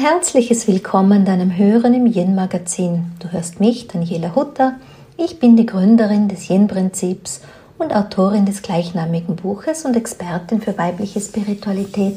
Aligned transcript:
herzliches 0.00 0.66
Willkommen 0.66 1.26
deinem 1.26 1.54
Hören 1.54 1.92
im 1.92 2.06
Yin-Magazin. 2.06 3.12
Du 3.18 3.32
hörst 3.32 3.60
mich, 3.60 3.86
Daniela 3.86 4.34
Hutter. 4.34 4.76
Ich 5.18 5.38
bin 5.38 5.56
die 5.58 5.66
Gründerin 5.66 6.26
des 6.26 6.48
Yin-Prinzips 6.48 7.42
und 7.76 7.94
Autorin 7.94 8.46
des 8.46 8.62
gleichnamigen 8.62 9.36
Buches 9.36 9.84
und 9.84 9.94
Expertin 9.98 10.62
für 10.62 10.78
weibliche 10.78 11.20
Spiritualität. 11.20 12.16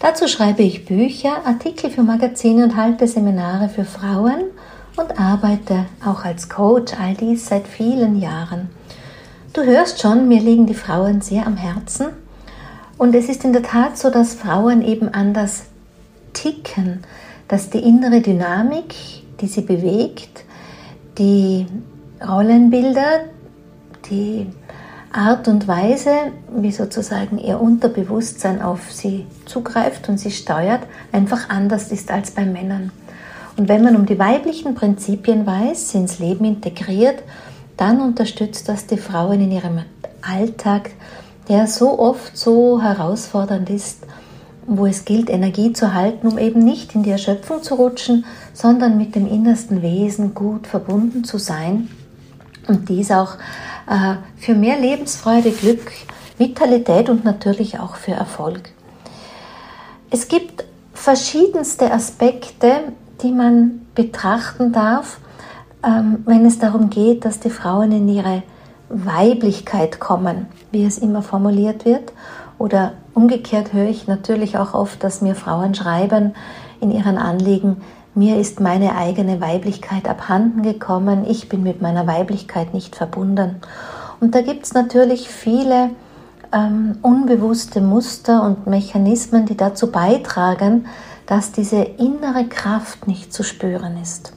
Dazu 0.00 0.26
schreibe 0.26 0.64
ich 0.64 0.86
Bücher, 0.86 1.46
Artikel 1.46 1.88
für 1.88 2.02
Magazine 2.02 2.64
und 2.64 2.76
halte 2.76 3.06
Seminare 3.06 3.68
für 3.68 3.84
Frauen 3.84 4.46
und 4.96 5.16
arbeite 5.16 5.86
auch 6.04 6.24
als 6.24 6.48
Coach, 6.48 6.94
all 7.00 7.14
dies 7.14 7.46
seit 7.46 7.68
vielen 7.68 8.18
Jahren. 8.18 8.70
Du 9.52 9.62
hörst 9.62 10.02
schon, 10.02 10.26
mir 10.26 10.40
liegen 10.40 10.66
die 10.66 10.74
Frauen 10.74 11.20
sehr 11.20 11.46
am 11.46 11.58
Herzen 11.58 12.06
und 12.98 13.14
es 13.14 13.28
ist 13.28 13.44
in 13.44 13.52
der 13.52 13.62
Tat 13.62 13.98
so, 13.98 14.10
dass 14.10 14.34
Frauen 14.34 14.82
eben 14.82 15.14
anders 15.14 15.66
ticken, 16.34 17.02
dass 17.48 17.70
die 17.70 17.78
innere 17.78 18.20
Dynamik, 18.20 18.94
die 19.40 19.46
sie 19.46 19.62
bewegt, 19.62 20.44
die 21.18 21.66
Rollenbilder, 22.26 23.24
die 24.10 24.46
Art 25.12 25.46
und 25.46 25.68
Weise, 25.68 26.10
wie 26.56 26.72
sozusagen 26.72 27.38
ihr 27.38 27.60
Unterbewusstsein 27.60 28.60
auf 28.60 28.90
sie 28.90 29.26
zugreift 29.46 30.08
und 30.08 30.18
sie 30.18 30.32
steuert, 30.32 30.80
einfach 31.12 31.48
anders 31.48 31.92
ist 31.92 32.10
als 32.10 32.32
bei 32.32 32.44
Männern. 32.44 32.90
Und 33.56 33.68
wenn 33.68 33.84
man 33.84 33.94
um 33.94 34.06
die 34.06 34.18
weiblichen 34.18 34.74
Prinzipien 34.74 35.46
weiß, 35.46 35.90
sie 35.90 35.98
ins 35.98 36.18
Leben 36.18 36.44
integriert, 36.44 37.22
dann 37.76 38.00
unterstützt 38.00 38.68
das 38.68 38.86
die 38.86 38.96
Frauen 38.96 39.40
in 39.40 39.52
ihrem 39.52 39.82
Alltag, 40.20 40.90
der 41.48 41.66
so 41.66 41.98
oft 41.98 42.36
so 42.36 42.82
herausfordernd 42.82 43.70
ist, 43.70 44.04
wo 44.66 44.86
es 44.86 45.04
gilt, 45.04 45.30
Energie 45.30 45.72
zu 45.72 45.94
halten, 45.94 46.26
um 46.28 46.38
eben 46.38 46.60
nicht 46.60 46.94
in 46.94 47.02
die 47.02 47.10
Erschöpfung 47.10 47.62
zu 47.62 47.74
rutschen, 47.74 48.24
sondern 48.52 48.96
mit 48.96 49.14
dem 49.14 49.26
innersten 49.26 49.82
Wesen 49.82 50.34
gut 50.34 50.66
verbunden 50.66 51.24
zu 51.24 51.38
sein 51.38 51.88
und 52.68 52.88
dies 52.88 53.10
auch 53.10 53.34
äh, 53.88 54.14
für 54.36 54.54
mehr 54.54 54.78
Lebensfreude, 54.78 55.50
Glück, 55.50 55.92
Vitalität 56.38 57.08
und 57.08 57.24
natürlich 57.24 57.78
auch 57.78 57.96
für 57.96 58.12
Erfolg. 58.12 58.70
Es 60.10 60.28
gibt 60.28 60.64
verschiedenste 60.92 61.92
Aspekte, 61.92 62.92
die 63.22 63.32
man 63.32 63.82
betrachten 63.94 64.72
darf, 64.72 65.18
ähm, 65.84 66.22
wenn 66.24 66.46
es 66.46 66.58
darum 66.58 66.90
geht, 66.90 67.24
dass 67.24 67.40
die 67.40 67.50
Frauen 67.50 67.92
in 67.92 68.08
ihre 68.08 68.42
Weiblichkeit 68.88 70.00
kommen, 70.00 70.46
wie 70.70 70.84
es 70.84 70.98
immer 70.98 71.22
formuliert 71.22 71.84
wird. 71.84 72.12
Oder 72.58 72.94
umgekehrt 73.14 73.72
höre 73.72 73.88
ich 73.88 74.06
natürlich 74.06 74.58
auch 74.58 74.74
oft, 74.74 75.02
dass 75.02 75.20
mir 75.20 75.34
Frauen 75.34 75.74
schreiben 75.74 76.34
in 76.80 76.90
ihren 76.90 77.18
Anliegen, 77.18 77.78
mir 78.14 78.38
ist 78.38 78.60
meine 78.60 78.96
eigene 78.96 79.40
Weiblichkeit 79.40 80.08
abhanden 80.08 80.62
gekommen, 80.62 81.24
ich 81.28 81.48
bin 81.48 81.62
mit 81.64 81.82
meiner 81.82 82.06
Weiblichkeit 82.06 82.72
nicht 82.72 82.94
verbunden. 82.94 83.56
Und 84.20 84.34
da 84.34 84.42
gibt 84.42 84.64
es 84.64 84.72
natürlich 84.72 85.28
viele 85.28 85.90
ähm, 86.52 86.98
unbewusste 87.02 87.80
Muster 87.80 88.44
und 88.44 88.68
Mechanismen, 88.68 89.46
die 89.46 89.56
dazu 89.56 89.90
beitragen, 89.90 90.86
dass 91.26 91.52
diese 91.52 91.82
innere 91.82 92.44
Kraft 92.48 93.08
nicht 93.08 93.32
zu 93.32 93.42
spüren 93.42 93.98
ist. 94.00 94.32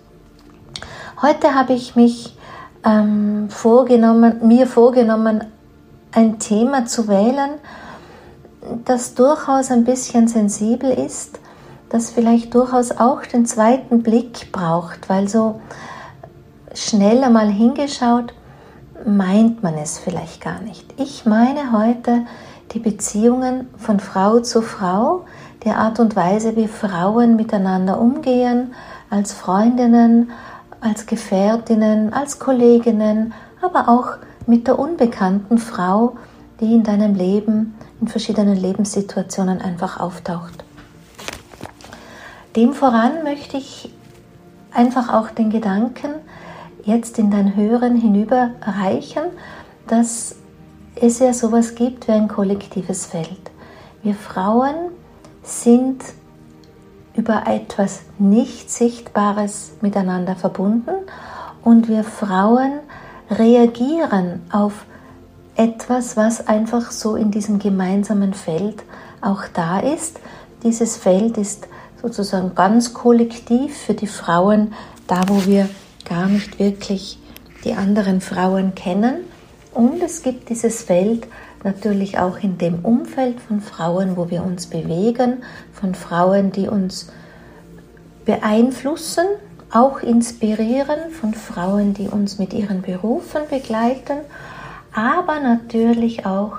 Heute 1.22 1.54
habe 1.54 1.74
ich 1.74 1.96
mich 1.96 2.36
ähm, 2.84 3.50
vorgenommen, 3.50 4.48
mir 4.48 4.66
vorgenommen, 4.66 5.44
ein 6.12 6.40
Thema 6.40 6.86
zu 6.86 7.08
wählen, 7.08 7.52
das 8.86 9.14
durchaus 9.14 9.72
ein 9.72 9.84
bisschen 9.84 10.28
sensibel 10.28 10.92
ist, 10.92 11.40
das 11.90 12.10
vielleicht 12.10 12.54
durchaus 12.54 12.92
auch 12.92 13.26
den 13.26 13.46
zweiten 13.46 14.04
Blick 14.04 14.52
braucht, 14.52 15.10
weil 15.10 15.28
so 15.28 15.62
schnell 16.74 17.24
einmal 17.24 17.50
hingeschaut, 17.50 18.34
meint 19.06 19.64
man 19.64 19.76
es 19.76 19.98
vielleicht 19.98 20.42
gar 20.42 20.60
nicht. 20.62 20.94
Ich 20.98 21.26
meine 21.26 21.72
heute 21.72 22.26
die 22.74 22.80
Beziehungen 22.80 23.70
von 23.78 24.00
Frau 24.00 24.40
zu 24.40 24.62
Frau, 24.62 25.26
die 25.64 25.70
Art 25.70 26.00
und 26.00 26.16
Weise, 26.16 26.56
wie 26.56 26.68
Frauen 26.68 27.36
miteinander 27.36 28.00
umgehen, 28.00 28.74
als 29.10 29.34
Freundinnen, 29.34 30.32
als 30.82 31.06
Gefährtinnen, 31.06 32.14
als 32.14 32.40
Kolleginnen, 32.40 33.34
aber 33.62 33.90
auch 33.90 34.18
mit 34.46 34.68
der 34.68 34.78
unbekannten 34.78 35.58
Frau, 35.58 36.16
die 36.60 36.74
in 36.74 36.84
deinem 36.84 37.16
Leben, 37.16 37.76
in 38.02 38.08
verschiedenen 38.08 38.58
Lebenssituationen 38.58 39.62
einfach 39.62 40.00
auftaucht. 40.00 40.64
Dem 42.56 42.74
voran 42.74 43.24
möchte 43.24 43.58
ich 43.58 43.92
einfach 44.72 45.14
auch 45.14 45.30
den 45.30 45.50
Gedanken 45.50 46.10
jetzt 46.84 47.20
in 47.20 47.30
dein 47.30 47.56
Hören 47.56 47.96
hinüberreichen, 47.96 49.24
dass 49.88 50.36
es 50.96 51.20
ja 51.20 51.34
sowas 51.34 51.76
gibt 51.76 52.08
wie 52.08 52.14
ein 52.14 52.28
kollektives 52.28 53.06
Feld. 53.06 53.52
Wir 54.02 54.16
Frauen 54.16 54.74
sind 55.44 56.04
über 57.14 57.44
etwas 57.48 58.02
nicht 58.18 58.72
Sichtbares 58.72 59.74
miteinander 59.82 60.36
verbunden 60.36 60.96
und 61.64 61.88
wir 61.88 62.04
Frauen 62.04 62.80
reagieren 63.30 64.42
auf 64.52 64.86
etwas, 65.58 66.16
was 66.16 66.48
einfach 66.48 66.92
so 66.92 67.16
in 67.16 67.32
diesem 67.32 67.60
gemeinsamen 67.60 68.34
Feld 68.34 68.84
auch 69.22 69.44
da 69.54 69.80
ist. 69.80 70.20
Dieses 70.64 70.98
Feld 70.98 71.38
ist 71.38 71.68
sozusagen 72.02 72.56
ganz 72.56 72.94
kollektiv 72.94 73.76
für 73.76 73.94
die 73.94 74.08
Frauen, 74.08 74.74
da 75.08 75.28
wo 75.28 75.46
wir 75.46 75.68
gar 76.08 76.28
nicht 76.28 76.60
wirklich 76.60 77.20
die 77.66 77.74
anderen 77.74 78.22
Frauen 78.22 78.76
kennen. 78.76 79.22
Und 79.74 80.02
es 80.02 80.22
gibt 80.22 80.50
dieses 80.50 80.84
Feld 80.84 81.28
natürlich 81.64 82.20
auch 82.20 82.38
in 82.38 82.58
dem 82.58 82.86
Umfeld 82.86 83.40
von 83.42 83.62
Frauen, 83.62 84.16
wo 84.16 84.30
wir 84.30 84.44
uns 84.44 84.68
bewegen, 84.68 85.44
von 85.74 85.96
Frauen, 85.96 86.52
die 86.52 86.68
uns 86.68 87.12
beeinflussen, 88.26 89.26
auch 89.72 90.00
inspirieren, 90.00 91.12
von 91.12 91.34
Frauen, 91.34 91.94
die 91.94 92.08
uns 92.08 92.38
mit 92.40 92.54
ihren 92.54 92.82
Berufen 92.82 93.42
begleiten, 93.50 94.20
aber 94.98 95.40
natürlich 95.40 96.26
auch 96.26 96.58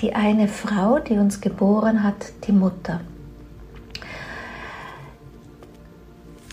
die 0.00 0.16
eine 0.16 0.48
Frau, 0.48 0.98
die 0.98 1.16
uns 1.16 1.40
geboren 1.40 2.02
hat, 2.02 2.32
die 2.48 2.52
Mutter. 2.52 3.00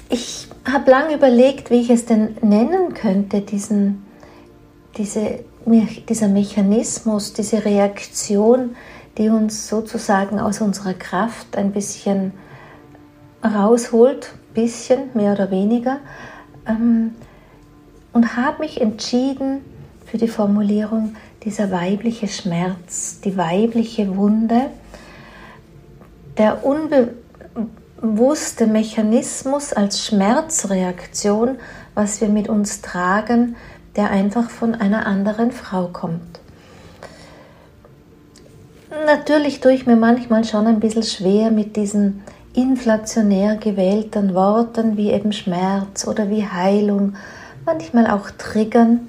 Ich 0.10 0.48
habe 0.64 0.92
lange 0.92 1.16
überlegt, 1.16 1.72
wie 1.72 1.82
ich 1.82 1.90
es 1.90 2.06
denn 2.06 2.38
nennen 2.42 2.94
könnte, 2.94 3.42
diesen, 3.42 4.06
diese 4.98 5.40
dieser 5.66 6.28
Mechanismus, 6.28 7.34
diese 7.34 7.66
Reaktion, 7.66 8.76
die 9.18 9.30
uns 9.30 9.68
sozusagen 9.68 10.40
aus 10.40 10.62
unserer 10.62 10.94
Kraft 10.94 11.56
ein 11.56 11.72
bisschen 11.72 12.34
rausholt, 13.44 14.34
bisschen 14.54 15.10
mehr 15.14 15.34
oder 15.34 15.52
weniger, 15.52 16.00
ähm, 16.68 17.16
und 18.14 18.36
habe 18.36 18.60
mich 18.60 18.82
entschieden 18.82 19.62
für 20.12 20.18
die 20.18 20.28
Formulierung 20.28 21.16
dieser 21.46 21.72
weibliche 21.72 22.28
Schmerz, 22.28 23.22
die 23.24 23.38
weibliche 23.38 24.18
Wunde, 24.18 24.64
der 26.38 26.66
unbewusste 26.66 28.68
Mechanismus 28.68 29.72
als 29.72 30.06
Schmerzreaktion, 30.06 31.56
was 31.96 32.20
wir 32.20 32.28
mit 32.28 32.50
uns 32.50 32.82
tragen, 32.82 33.56
der 33.96 34.10
einfach 34.10 34.50
von 34.50 34.76
einer 34.76 35.06
anderen 35.06 35.54
Frau 35.54 35.88
kommt. 35.88 36.42
Natürlich 39.06 39.62
tue 39.62 39.72
ich 39.72 39.86
mir 39.86 39.96
manchmal 39.96 40.44
schon 40.44 40.68
ein 40.68 40.82
bisschen 40.82 41.04
schwer 41.04 41.52
mit 41.52 41.78
diesen 41.78 42.22
inflationär 42.54 43.56
gewählten 43.56 44.34
Worten 44.34 44.98
wie 44.98 45.12
eben 45.12 45.32
Schmerz 45.32 46.06
oder 46.06 46.30
wie 46.30 46.46
Heilung, 46.46 47.16
manchmal 47.66 48.08
auch 48.08 48.30
Triggern, 48.32 49.08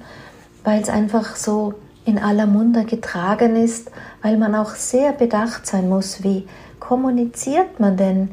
weil 0.63 0.81
es 0.81 0.89
einfach 0.89 1.35
so 1.35 1.75
in 2.05 2.19
aller 2.19 2.47
Munde 2.47 2.83
getragen 2.85 3.55
ist, 3.55 3.91
weil 4.21 4.37
man 4.37 4.55
auch 4.55 4.75
sehr 4.75 5.13
bedacht 5.13 5.65
sein 5.65 5.89
muss, 5.89 6.23
wie 6.23 6.47
kommuniziert 6.79 7.79
man 7.79 7.97
denn 7.97 8.31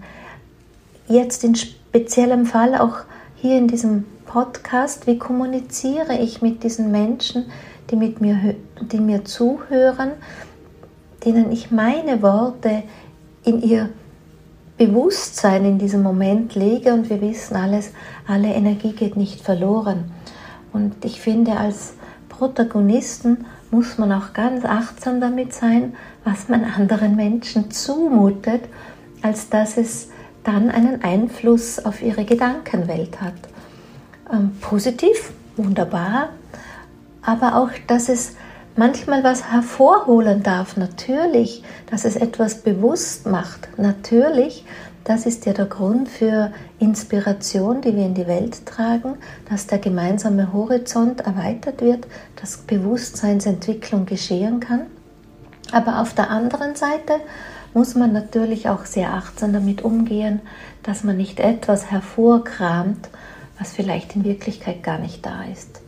jetzt 1.06 1.44
in 1.44 1.54
speziellem 1.54 2.46
Fall 2.46 2.76
auch 2.76 2.98
hier 3.36 3.56
in 3.58 3.68
diesem 3.68 4.04
Podcast, 4.26 5.06
wie 5.06 5.18
kommuniziere 5.18 6.18
ich 6.18 6.42
mit 6.42 6.62
diesen 6.62 6.90
Menschen, 6.90 7.46
die, 7.90 7.96
mit 7.96 8.20
mir, 8.20 8.54
die 8.80 9.00
mir 9.00 9.24
zuhören, 9.24 10.12
denen 11.24 11.50
ich 11.52 11.70
meine 11.70 12.22
Worte 12.22 12.82
in 13.44 13.62
ihr 13.62 13.88
Bewusstsein 14.76 15.64
in 15.64 15.78
diesem 15.78 16.02
Moment 16.02 16.54
lege 16.54 16.94
und 16.94 17.10
wir 17.10 17.20
wissen 17.20 17.56
alles, 17.56 17.92
alle 18.26 18.48
Energie 18.48 18.92
geht 18.92 19.16
nicht 19.16 19.42
verloren. 19.42 20.10
Und 20.72 21.04
ich 21.04 21.20
finde, 21.20 21.56
als 21.56 21.94
Protagonisten 22.40 23.44
muss 23.70 23.98
man 23.98 24.12
auch 24.12 24.32
ganz 24.32 24.64
achtsam 24.64 25.20
damit 25.20 25.52
sein, 25.52 25.94
was 26.24 26.48
man 26.48 26.64
anderen 26.64 27.14
Menschen 27.14 27.70
zumutet, 27.70 28.62
als 29.20 29.50
dass 29.50 29.76
es 29.76 30.08
dann 30.42 30.70
einen 30.70 31.04
Einfluss 31.04 31.84
auf 31.84 32.00
ihre 32.00 32.24
Gedankenwelt 32.24 33.20
hat. 33.20 33.34
Ähm, 34.32 34.52
positiv, 34.62 35.34
wunderbar, 35.58 36.30
aber 37.20 37.56
auch, 37.56 37.68
dass 37.86 38.08
es 38.08 38.36
manchmal 38.74 39.22
was 39.22 39.52
hervorholen 39.52 40.42
darf, 40.42 40.78
natürlich, 40.78 41.62
dass 41.90 42.06
es 42.06 42.16
etwas 42.16 42.62
bewusst 42.62 43.26
macht, 43.26 43.68
natürlich, 43.76 44.64
das 45.04 45.26
ist 45.26 45.46
ja 45.46 45.52
der 45.52 45.66
Grund 45.66 46.08
für 46.08 46.52
Inspiration, 46.78 47.80
die 47.80 47.96
wir 47.96 48.04
in 48.04 48.14
die 48.14 48.26
Welt 48.26 48.66
tragen, 48.66 49.16
dass 49.48 49.66
der 49.66 49.78
gemeinsame 49.78 50.52
Horizont 50.52 51.20
erweitert 51.22 51.80
wird, 51.80 52.06
dass 52.40 52.58
Bewusstseinsentwicklung 52.58 54.06
geschehen 54.06 54.60
kann. 54.60 54.82
Aber 55.72 56.00
auf 56.00 56.14
der 56.14 56.30
anderen 56.30 56.74
Seite 56.74 57.14
muss 57.72 57.94
man 57.94 58.12
natürlich 58.12 58.68
auch 58.68 58.84
sehr 58.84 59.14
achtsam 59.14 59.52
damit 59.52 59.82
umgehen, 59.82 60.40
dass 60.82 61.04
man 61.04 61.16
nicht 61.16 61.40
etwas 61.40 61.90
hervorkramt, 61.90 63.08
was 63.58 63.72
vielleicht 63.72 64.16
in 64.16 64.24
Wirklichkeit 64.24 64.82
gar 64.82 64.98
nicht 64.98 65.24
da 65.24 65.44
ist. 65.44 65.80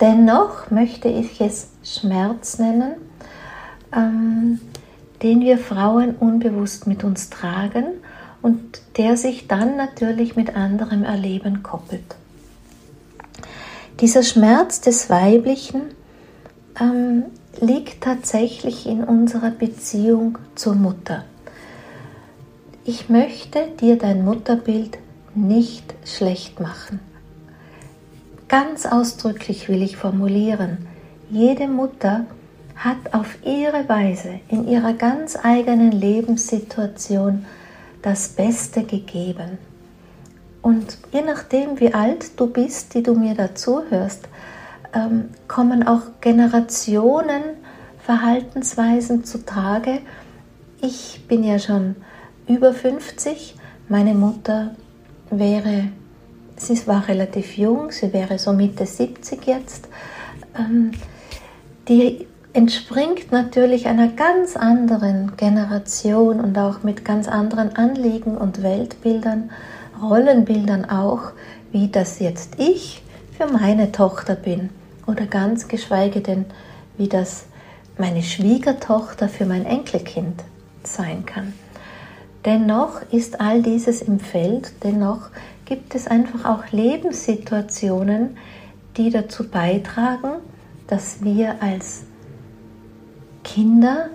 Dennoch 0.00 0.70
möchte 0.70 1.08
ich 1.08 1.40
es 1.40 1.70
Schmerz 1.82 2.58
nennen, 2.58 2.94
ähm, 3.94 4.60
den 5.22 5.40
wir 5.40 5.56
Frauen 5.56 6.14
unbewusst 6.16 6.86
mit 6.86 7.04
uns 7.04 7.30
tragen 7.30 7.84
und 8.44 8.82
der 8.98 9.16
sich 9.16 9.48
dann 9.48 9.78
natürlich 9.78 10.36
mit 10.36 10.54
anderem 10.54 11.02
Erleben 11.02 11.62
koppelt. 11.62 12.14
Dieser 14.00 14.22
Schmerz 14.22 14.82
des 14.82 15.08
Weiblichen 15.08 15.80
ähm, 16.78 17.22
liegt 17.58 18.04
tatsächlich 18.04 18.86
in 18.86 19.02
unserer 19.02 19.50
Beziehung 19.50 20.36
zur 20.56 20.74
Mutter. 20.74 21.24
Ich 22.84 23.08
möchte 23.08 23.66
dir 23.80 23.96
dein 23.96 24.26
Mutterbild 24.26 24.98
nicht 25.34 25.94
schlecht 26.04 26.60
machen. 26.60 27.00
Ganz 28.48 28.84
ausdrücklich 28.84 29.70
will 29.70 29.82
ich 29.82 29.96
formulieren, 29.96 30.86
jede 31.30 31.66
Mutter 31.66 32.26
hat 32.76 33.14
auf 33.14 33.38
ihre 33.42 33.88
Weise 33.88 34.40
in 34.48 34.68
ihrer 34.68 34.92
ganz 34.92 35.34
eigenen 35.42 35.92
Lebenssituation 35.92 37.46
das 38.04 38.28
Beste 38.28 38.84
gegeben. 38.84 39.58
Und 40.60 40.98
je 41.10 41.22
nachdem, 41.22 41.80
wie 41.80 41.94
alt 41.94 42.38
du 42.38 42.46
bist, 42.46 42.94
die 42.94 43.02
du 43.02 43.14
mir 43.14 43.34
dazu 43.34 43.82
hörst, 43.88 44.28
ähm, 44.94 45.30
kommen 45.48 45.86
auch 45.86 46.02
Generationen 46.20 47.42
Verhaltensweisen 47.98 49.24
zutage. 49.24 50.00
Ich 50.82 51.24
bin 51.26 51.42
ja 51.42 51.58
schon 51.58 51.96
über 52.46 52.74
50, 52.74 53.56
meine 53.88 54.14
Mutter 54.14 54.74
wäre, 55.30 55.88
sie 56.56 56.86
war 56.86 57.08
relativ 57.08 57.56
jung, 57.56 57.90
sie 57.90 58.12
wäre 58.12 58.38
so 58.38 58.52
Mitte 58.52 58.84
70 58.84 59.46
jetzt. 59.46 59.88
Ähm, 60.58 60.92
die 61.88 62.26
entspringt 62.54 63.32
natürlich 63.32 63.88
einer 63.88 64.08
ganz 64.08 64.56
anderen 64.56 65.36
Generation 65.36 66.40
und 66.40 66.56
auch 66.56 66.84
mit 66.84 67.04
ganz 67.04 67.28
anderen 67.28 67.74
Anliegen 67.74 68.38
und 68.38 68.62
Weltbildern, 68.62 69.50
Rollenbildern 70.00 70.88
auch, 70.88 71.32
wie 71.72 71.88
das 71.88 72.20
jetzt 72.20 72.54
ich 72.58 73.02
für 73.36 73.52
meine 73.52 73.90
Tochter 73.90 74.36
bin 74.36 74.70
oder 75.08 75.26
ganz 75.26 75.66
geschweige 75.66 76.20
denn, 76.20 76.46
wie 76.96 77.08
das 77.08 77.46
meine 77.98 78.22
Schwiegertochter 78.22 79.28
für 79.28 79.46
mein 79.46 79.66
Enkelkind 79.66 80.44
sein 80.84 81.26
kann. 81.26 81.54
Dennoch 82.44 83.02
ist 83.10 83.40
all 83.40 83.62
dieses 83.62 84.00
im 84.00 84.20
Feld, 84.20 84.72
dennoch 84.84 85.30
gibt 85.64 85.96
es 85.96 86.06
einfach 86.06 86.44
auch 86.44 86.70
Lebenssituationen, 86.70 88.36
die 88.96 89.10
dazu 89.10 89.48
beitragen, 89.48 90.34
dass 90.86 91.24
wir 91.24 91.60
als 91.60 92.04
Kinder 93.44 94.10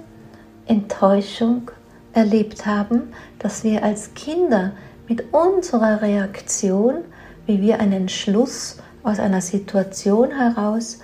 Enttäuschung 0.67 1.71
erlebt 2.13 2.65
haben, 2.65 3.13
dass 3.39 3.63
wir 3.63 3.83
als 3.83 4.13
Kinder 4.13 4.73
mit 5.07 5.33
unserer 5.33 6.01
Reaktion, 6.01 7.05
wie 7.45 7.61
wir 7.61 7.79
einen 7.79 8.09
Schluss 8.09 8.77
aus 9.03 9.19
einer 9.19 9.41
Situation 9.41 10.31
heraus 10.31 10.99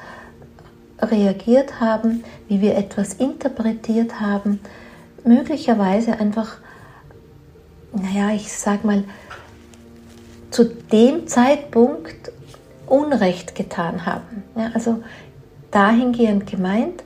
reagiert 1.02 1.80
haben, 1.80 2.24
wie 2.48 2.62
wir 2.62 2.76
etwas 2.76 3.14
interpretiert 3.14 4.20
haben, 4.20 4.60
möglicherweise 5.24 6.20
einfach, 6.20 6.58
naja, 7.94 8.32
ich 8.36 8.52
sag 8.52 8.86
mal, 8.86 9.04
zu 10.52 10.66
dem 10.66 11.28
Zeitpunkt 11.28 12.32
Unrecht 12.88 13.56
getan 13.56 14.06
haben. 14.06 14.44
Ja, 14.56 14.70
also 14.74 15.04
dahingehend 15.72 16.46
gemeint, 16.46 17.04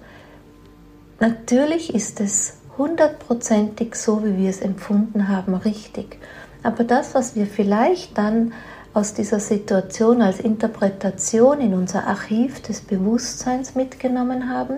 natürlich 1.19 1.93
ist 1.93 2.19
es 2.21 2.57
hundertprozentig 2.77 3.95
so, 3.95 4.23
wie 4.23 4.37
wir 4.37 4.49
es 4.49 4.61
empfunden 4.61 5.27
haben, 5.27 5.53
richtig. 5.53 6.17
Aber 6.63 6.83
das, 6.83 7.13
was 7.15 7.35
wir 7.35 7.45
vielleicht 7.45 8.17
dann 8.17 8.53
aus 8.93 9.13
dieser 9.13 9.39
Situation 9.39 10.21
als 10.21 10.39
Interpretation 10.39 11.61
in 11.61 11.73
unser 11.73 12.07
Archiv 12.07 12.61
des 12.61 12.81
Bewusstseins 12.81 13.75
mitgenommen 13.75 14.49
haben, 14.49 14.77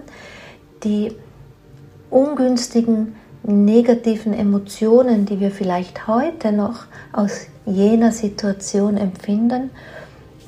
die 0.84 1.16
ungünstigen 2.10 3.16
negativen 3.44 4.34
Emotionen, 4.34 5.26
die 5.26 5.40
wir 5.40 5.52
vielleicht 5.52 6.08
heute 6.08 6.52
noch 6.52 6.86
aus 7.14 7.48
jener 7.66 8.12
Situation 8.12 8.98
empfinden, 8.98 9.72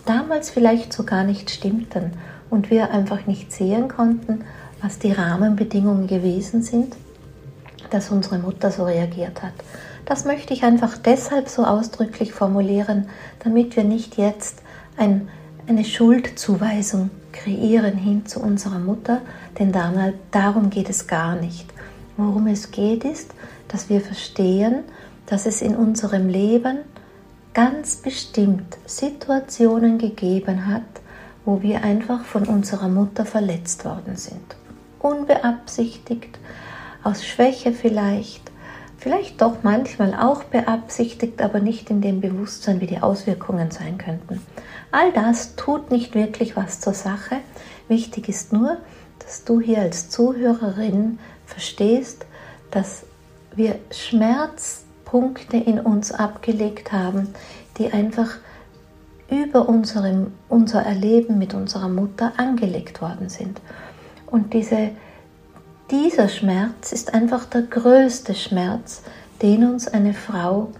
damals 0.06 0.50
vielleicht 0.50 0.94
so 0.94 1.04
gar 1.04 1.24
nicht 1.24 1.50
stimmten 1.50 2.12
und 2.50 2.70
wir 2.70 2.92
einfach 2.92 3.26
nicht 3.26 3.52
sehen 3.52 3.88
konnten, 3.88 4.44
was 4.84 5.00
die 5.00 5.14
Rahmenbedingungen 5.14 6.08
gewesen 6.08 6.62
sind, 6.62 6.98
dass 7.90 8.12
unsere 8.12 8.38
Mutter 8.38 8.70
so 8.70 8.84
reagiert 8.84 9.42
hat. 9.42 9.54
Das 10.06 10.26
möchte 10.26 10.54
ich 10.54 10.66
einfach 10.66 10.98
deshalb 10.98 11.48
so 11.48 11.64
ausdrücklich 11.64 12.34
formulieren, 12.34 13.08
damit 13.44 13.78
wir 13.78 13.86
nicht 13.86 14.18
jetzt 14.18 14.62
ein, 14.98 15.30
eine 15.68 15.86
Schuldzuweisung 15.86 17.10
kreieren 17.32 17.98
hin 17.98 18.26
zu 18.26 18.42
unserer 18.42 18.80
Mutter, 18.80 19.22
denn 19.58 19.72
darum 20.32 20.70
geht 20.70 20.90
es 20.90 21.08
gar 21.08 21.38
nicht. 21.38 21.66
Worum 22.18 22.48
es 22.48 22.72
geht 22.72 23.06
ist, 23.06 23.34
dass 23.70 23.90
wir 23.90 24.02
verstehen, 24.02 24.84
dass 25.28 25.46
es 25.46 25.62
in 25.62 25.78
unserem 25.78 26.28
Leben 26.28 26.80
ganz 27.54 27.96
bestimmt 27.96 28.78
Situationen 28.86 29.98
gegeben 29.98 30.68
hat, 30.68 30.82
wo 31.46 31.62
wir 31.62 31.84
einfach 31.84 32.26
von 32.26 32.44
unserer 32.44 32.90
Mutter 32.90 33.26
verletzt 33.26 33.86
worden 33.86 34.18
sind. 34.18 34.58
Unbeabsichtigt, 35.04 36.40
aus 37.04 37.26
Schwäche 37.26 37.74
vielleicht, 37.74 38.42
vielleicht 38.98 39.42
doch 39.42 39.58
manchmal 39.62 40.16
auch 40.16 40.46
beabsichtigt, 40.46 41.42
aber 41.42 41.60
nicht 41.60 41.90
in 41.90 42.02
dem 42.02 42.22
Bewusstsein, 42.22 42.80
wie 42.80 42.88
die 42.88 43.02
Auswirkungen 43.02 43.70
sein 43.70 43.98
könnten. 43.98 44.42
All 44.92 45.12
das 45.12 45.56
tut 45.56 45.92
nicht 45.92 46.16
wirklich 46.16 46.56
was 46.56 46.80
zur 46.80 46.94
Sache. 46.94 47.38
Wichtig 47.90 48.30
ist 48.30 48.54
nur, 48.54 48.78
dass 49.20 49.44
du 49.44 49.60
hier 49.60 49.80
als 49.80 50.10
Zuhörerin 50.10 51.20
verstehst, 51.46 52.26
dass 52.72 53.04
wir 53.56 53.76
Schmerzpunkte 53.92 55.58
in 55.58 55.80
uns 55.80 56.12
abgelegt 56.12 56.92
haben, 56.92 57.34
die 57.78 57.92
einfach 57.92 58.38
über 59.30 59.68
unserem, 59.68 60.32
unser 60.48 60.82
Erleben 60.84 61.38
mit 61.38 61.54
unserer 61.54 61.90
Mutter 61.90 62.34
angelegt 62.38 63.02
worden 63.02 63.30
sind. 63.30 63.60
Und 64.34 64.52
diese 64.54 64.90
dieser 65.92 66.28
Schmerz 66.28 66.92
ist 66.92 67.14
einfach 67.14 67.46
der 67.46 67.62
größte 67.62 68.34
Schmerz, 68.34 69.04
den 69.44 69.64
uns 69.64 69.88
eine 69.88 70.16
Frau 70.16 70.72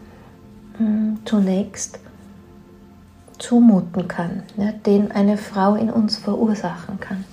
hm, 0.78 1.20
zunächst 1.24 2.00
zumuten 3.38 4.08
kann, 4.08 4.42
ja, 4.58 4.72
den 4.72 5.12
eine 5.12 5.38
Frau 5.38 5.76
in 5.76 5.92
uns 5.92 6.18
verursachen 6.18 7.00
kann. 7.00 7.26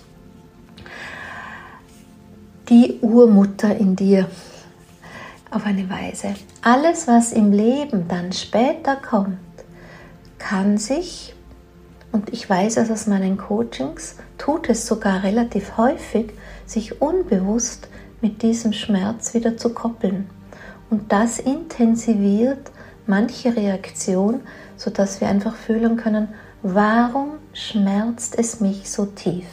Die 2.69 2.99
Urmutter 3.00 3.75
in 3.75 3.97
dir 3.97 4.29
auf 5.50 5.65
eine 5.65 5.89
Weise. 5.89 6.35
Alles, 6.61 7.09
was 7.09 7.33
im 7.33 7.50
Leben 7.50 8.09
dann 8.09 8.31
später 8.33 8.97
kommt, 8.97 9.39
kann 10.39 10.77
sich, 10.77 11.35
und 12.12 12.33
ich 12.33 12.49
weiß 12.49 12.76
es 12.79 12.90
aus 12.90 13.07
meinen 13.07 13.38
Coachings, 13.38 14.17
tut 14.38 14.69
es 14.69 14.87
sogar 14.87 15.23
relativ 15.23 15.76
häufig, 15.76 16.33
sich 16.67 17.00
unbewusst 17.00 17.88
mit 18.21 18.43
diesem 18.43 18.73
Schmerz 18.73 19.35
wieder 19.35 19.57
zu 19.57 19.73
koppeln. 19.73 20.29
Und 20.90 21.12
das 21.12 21.38
intensiviert 21.38 22.71
manche 23.07 23.55
Reaktion, 23.55 24.40
sodass 24.76 25.21
wir 25.21 25.29
einfach 25.29 25.55
fühlen 25.55 25.97
können, 25.97 26.29
warum 26.62 27.33
schmerzt 27.52 28.37
es 28.38 28.61
mich 28.61 28.90
so 28.90 29.07
tief? 29.07 29.47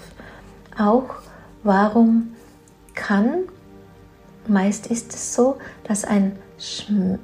Auch 0.78 1.16
warum 1.64 2.34
kann, 2.96 3.44
meist 4.48 4.88
ist 4.88 5.14
es 5.14 5.34
so, 5.34 5.58
dass 5.84 6.06
ein 6.06 6.38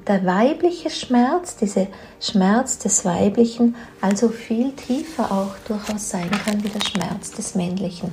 der 0.08 0.26
weibliche 0.26 0.92
Schmerz, 0.92 1.56
dieser 1.56 1.88
Schmerz 2.20 2.78
des 2.78 3.04
Weiblichen, 3.04 3.76
also 4.00 4.30
viel 4.30 4.74
tiefer 4.74 5.32
auch 5.32 5.56
durchaus 5.68 6.10
sein 6.10 6.30
kann 6.30 6.64
wie 6.64 6.70
der 6.70 6.86
Schmerz 6.86 7.32
des 7.32 7.56
Männlichen. 7.56 8.12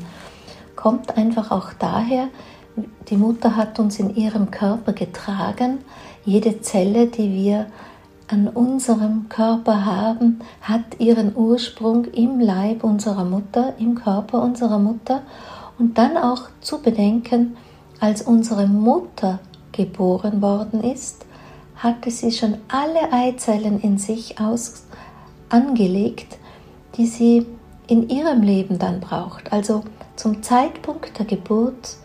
Kommt 0.77 1.17
einfach 1.19 1.51
auch 1.51 1.75
daher, 1.79 2.29
die 3.09 3.19
Mutter 3.19 3.57
hat 3.57 3.79
uns 3.79 3.99
in 3.99 4.17
ihrem 4.17 4.51
Körper 4.51 4.95
getragen. 4.95 5.79
Jede 6.25 6.63
Zelle, 6.63 7.09
die 7.09 7.33
wir 7.35 7.67
an 8.29 8.49
unserem 8.49 9.29
Körper 9.29 9.85
haben, 9.85 10.41
hat 10.63 11.01
ihren 11.01 11.37
Ursprung 11.37 12.07
im 12.07 12.41
Leib 12.41 12.83
unserer 12.83 13.25
Mutter, 13.25 13.75
im 13.79 13.95
Körper 13.95 14.41
unserer 14.41 14.79
Mutter. 14.79 15.23
Und 15.79 15.99
dann 15.99 16.17
auch 16.17 16.45
zu 16.61 16.81
bedenken, 16.81 17.57
als 17.99 18.23
unsere 18.23 18.67
Mutter 18.67 19.41
geboren 19.73 20.43
worden 20.43 20.83
ist, 20.83 21.25
hatte 21.77 22.11
sie 22.11 22.33
schon 22.33 22.59
alle 22.69 23.13
Eizellen 23.13 23.81
in 23.81 23.99
sich 23.99 24.39
aus 24.39 24.85
angelegt, 25.49 26.39
die 26.97 27.07
sie 27.07 27.47
in 27.87 28.09
ihrem 28.09 28.43
Leben 28.43 28.79
dann 28.79 29.01
braucht. 29.01 29.53
Also 29.53 29.83
zum 30.17 30.43
Zeitpunkt 30.43 31.19
der 31.19 31.27
Geburt 31.27 31.97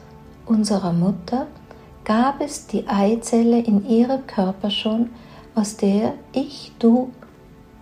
unserer 0.45 0.93
Mutter 0.93 1.48
gab 2.05 2.41
es 2.41 2.67
die 2.67 2.88
Eizelle 2.88 3.60
in 3.60 3.88
ihrem 3.88 4.25
Körper 4.27 4.69
schon, 4.69 5.10
aus 5.55 5.75
der 5.77 6.13
ich, 6.34 6.72
du, 6.79 7.12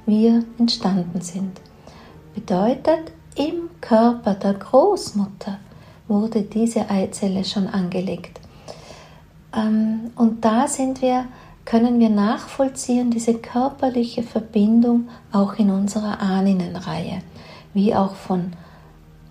wir 0.05 0.43
entstanden 0.57 1.21
sind. 1.21 1.61
Bedeutet, 2.33 3.11
im 3.35 3.69
Körper 3.81 4.35
der 4.35 4.53
Großmutter 4.53 5.59
wurde 6.07 6.43
diese 6.43 6.89
Eizelle 6.89 7.43
schon 7.43 7.67
angelegt. 7.67 8.39
Ähm, 9.55 10.12
und 10.15 10.43
da 10.43 10.67
sind 10.67 11.01
wir, 11.01 11.25
können 11.65 12.00
wir 12.00 12.10
nachvollziehen, 12.10 13.12
diese 13.12 13.36
körperliche 13.36 14.24
Verbindung 14.24 15.10
auch 15.31 15.53
in 15.55 15.69
unserer 15.69 16.22
Ahninnenreihe, 16.22 17.22
wie 17.74 17.95
auch 17.95 18.15
von 18.15 18.53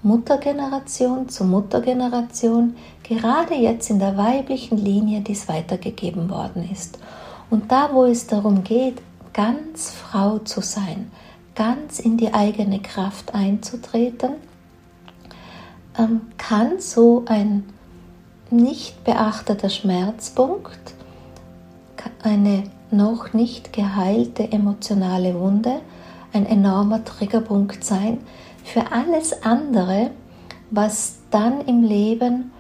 Muttergeneration 0.02 1.29
zu 1.29 1.45
Muttergeneration, 1.45 2.75
gerade 3.05 3.55
jetzt 3.55 3.88
in 3.91 4.00
der 4.00 4.17
weiblichen 4.17 4.79
Linie, 4.79 5.21
die 5.21 5.33
es 5.33 5.49
weitergegeben 5.49 6.29
worden 6.29 6.69
ist. 6.71 6.99
Und 7.50 7.71
da, 7.71 7.91
wo 7.93 8.05
es 8.05 8.26
darum 8.26 8.64
geht, 8.64 9.00
ganz 9.33 9.91
Frau 9.91 10.38
zu 10.38 10.61
sein, 10.61 11.11
ganz 11.55 12.00
in 12.00 12.17
die 12.17 12.35
eigene 12.35 12.81
Kraft 12.81 13.35
einzutreten, 13.35 14.33
ähm, 15.99 16.23
kann 16.37 16.81
so 16.81 17.25
ein 17.26 17.64
nicht 18.52 19.02
beachteter 19.04 19.71
Schmerzpunkt, 19.71 20.94
eine 22.23 22.64
noch 22.90 23.32
nicht 23.32 23.73
geheilte 23.73 24.52
emotionale 24.52 25.38
Wunde, 25.38 25.80
ein 26.32 26.44
enormer 26.47 27.04
Triggerpunkt 27.04 27.85
sein, 27.85 28.18
für 28.64 28.90
alles 28.92 29.42
andere, 29.42 30.11
was 30.71 31.18
dann 31.30 31.66
im 31.66 31.82
Leben, 31.82 32.52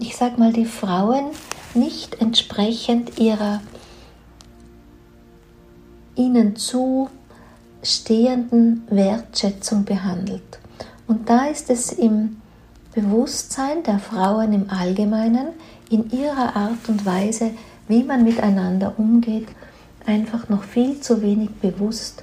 ich 0.00 0.16
sag 0.16 0.38
mal, 0.38 0.52
die 0.52 0.64
Frauen 0.64 1.26
nicht 1.74 2.20
entsprechend 2.20 3.18
ihrer 3.18 3.60
ihnen 6.14 6.56
zustehenden 6.56 8.84
Wertschätzung 8.88 9.84
behandelt. 9.84 10.58
Und 11.06 11.28
da 11.28 11.44
ist 11.46 11.68
es 11.70 11.92
im 11.92 12.40
Bewusstsein 12.96 13.82
der 13.82 13.98
Frauen 13.98 14.54
im 14.54 14.70
Allgemeinen, 14.70 15.48
in 15.90 16.10
ihrer 16.10 16.56
Art 16.56 16.88
und 16.88 17.04
Weise, 17.04 17.50
wie 17.88 18.02
man 18.02 18.24
miteinander 18.24 18.94
umgeht, 18.96 19.48
einfach 20.06 20.48
noch 20.48 20.62
viel 20.62 20.98
zu 21.02 21.20
wenig 21.20 21.50
bewusst, 21.60 22.22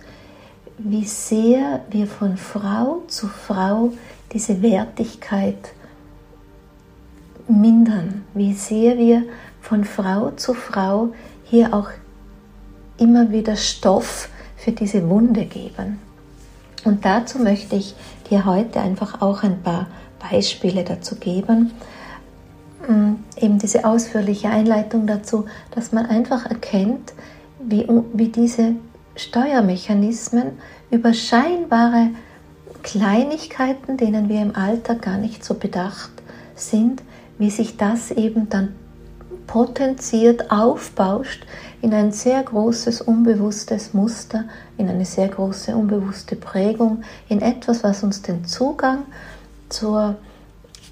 wie 0.80 1.06
sehr 1.06 1.82
wir 1.92 2.08
von 2.08 2.38
Frau 2.38 3.04
zu 3.08 3.28
Frau 3.28 3.94
diese 4.32 4.64
Wertigkeit 4.64 5.74
mindern, 7.48 8.24
wie 8.34 8.54
sehr 8.54 8.98
wir 8.98 9.24
von 9.62 9.86
Frau 9.86 10.32
zu 10.32 10.56
Frau 10.56 11.10
hier 11.44 11.72
auch 11.72 11.90
immer 12.98 13.32
wieder 13.32 13.56
Stoff 13.56 14.28
für 14.58 14.72
diese 14.72 15.08
Wunde 15.08 15.46
geben. 15.46 16.00
Und 16.84 17.06
dazu 17.06 17.38
möchte 17.38 17.76
ich 17.76 17.94
dir 18.32 18.46
heute 18.46 18.82
einfach 18.82 19.22
auch 19.22 19.44
ein 19.44 19.62
paar 19.62 19.88
Beispiele 20.30 20.84
dazu 20.84 21.16
geben. 21.16 21.72
Mm, 22.88 23.14
eben 23.38 23.60
diese 23.60 23.86
ausführliche 23.86 24.50
Einleitung 24.50 25.08
dazu, 25.08 25.46
dass 25.72 25.92
man 25.92 26.06
einfach 26.06 26.46
erkennt, 26.46 27.14
wie, 27.60 27.88
wie 28.14 28.30
diese 28.30 28.76
Steuermechanismen 29.16 30.54
über 30.90 31.14
scheinbare 31.14 32.10
Kleinigkeiten, 32.82 33.98
denen 33.98 34.28
wir 34.28 34.42
im 34.42 34.56
Alltag 34.56 35.02
gar 35.02 35.18
nicht 35.18 35.46
so 35.46 35.54
bedacht 35.54 36.12
sind, 36.56 37.02
wie 37.38 37.50
sich 37.50 37.78
das 37.78 38.12
eben 38.12 38.50
dann 38.50 38.76
potenziert 39.48 40.52
aufbauscht 40.52 41.46
in 41.82 41.94
ein 41.94 42.12
sehr 42.12 42.42
großes 42.44 43.02
unbewusstes 43.02 43.94
Muster, 43.94 44.46
in 44.78 44.90
eine 44.90 45.06
sehr 45.06 45.28
große 45.28 45.76
unbewusste 45.76 46.36
Prägung, 46.36 47.04
in 47.30 47.42
etwas, 47.42 47.84
was 47.84 48.04
uns 48.04 48.22
den 48.22 48.46
Zugang 48.46 49.06
zur 49.70 50.16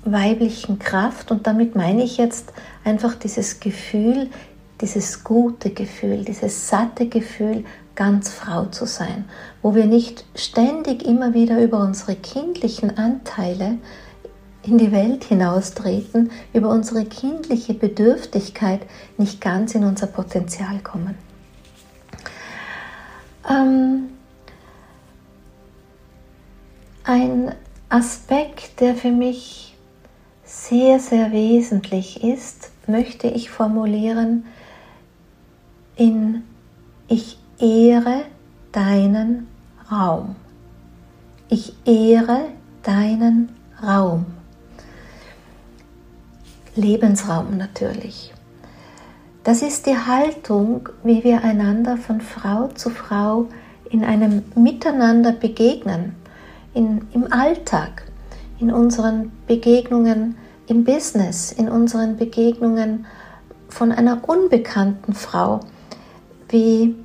weiblichen 0.04 0.80
Kraft 0.80 1.32
und 1.32 1.48
damit 1.48 1.76
meine 1.76 2.04
ich 2.04 2.18
jetzt 2.18 2.54
einfach 2.84 3.16
dieses 3.16 3.60
Gefühl, 3.60 4.30
dieses 4.82 5.24
gute 5.24 5.70
Gefühl, 5.70 6.26
dieses 6.26 6.68
satte 6.70 7.08
Gefühl, 7.08 7.64
ganz 7.96 8.30
Frau 8.30 8.66
zu 8.66 8.86
sein, 8.86 9.26
wo 9.62 9.76
wir 9.76 9.86
nicht 9.86 10.26
ständig 10.34 11.06
immer 11.06 11.34
wieder 11.34 11.62
über 11.62 11.80
unsere 11.80 12.16
kindlichen 12.16 12.98
Anteile 12.98 13.78
in 14.64 14.78
die 14.78 14.92
Welt 14.92 15.24
hinaustreten, 15.24 16.32
über 16.54 16.70
unsere 16.70 17.06
kindliche 17.06 17.74
Bedürftigkeit 17.74 18.82
nicht 19.18 19.42
ganz 19.42 19.76
in 19.76 19.84
unser 19.84 20.08
Potenzial 20.08 20.80
kommen. 20.80 21.16
Ähm, 23.50 24.10
ein 27.04 27.54
Aspekt, 27.92 28.80
der 28.80 28.96
für 28.96 29.12
mich 29.12 29.76
sehr, 30.46 31.00
sehr 31.00 31.32
wesentlich 31.32 32.24
ist, 32.24 32.72
möchte 32.88 33.28
ich 33.28 33.50
formulieren 33.50 34.46
in 35.98 36.44
Ich 37.10 37.38
ehre 37.60 38.24
deinen 38.72 39.48
Raum. 39.92 40.36
Ich 41.50 41.74
ehre 41.86 42.46
deinen 42.84 43.50
Raum. 43.84 44.26
Lebensraum 46.76 47.58
natürlich. 47.58 48.34
Das 49.44 49.62
ist 49.62 49.86
die 49.86 49.98
Haltung, 49.98 50.88
wie 51.04 51.26
wir 51.26 51.44
einander 51.44 51.98
von 51.98 52.22
Frau 52.22 52.68
zu 52.70 52.90
Frau 52.90 53.48
in 53.90 54.06
einem 54.06 54.44
Miteinander 54.56 55.34
begegnen, 55.34 56.16
in, 56.74 57.08
im 57.14 57.32
Alltag, 57.32 58.04
in 58.60 58.72
unseren 58.72 59.32
Begegnungen 59.48 60.36
im 60.72 60.86
Business, 60.86 61.52
in 61.52 61.68
unseren 61.68 62.16
Begegnungen 62.16 63.06
von 63.68 63.92
einer 63.92 64.28
unbekannten 64.28 65.14
Frau. 65.14 65.60
Wie, 66.48 66.96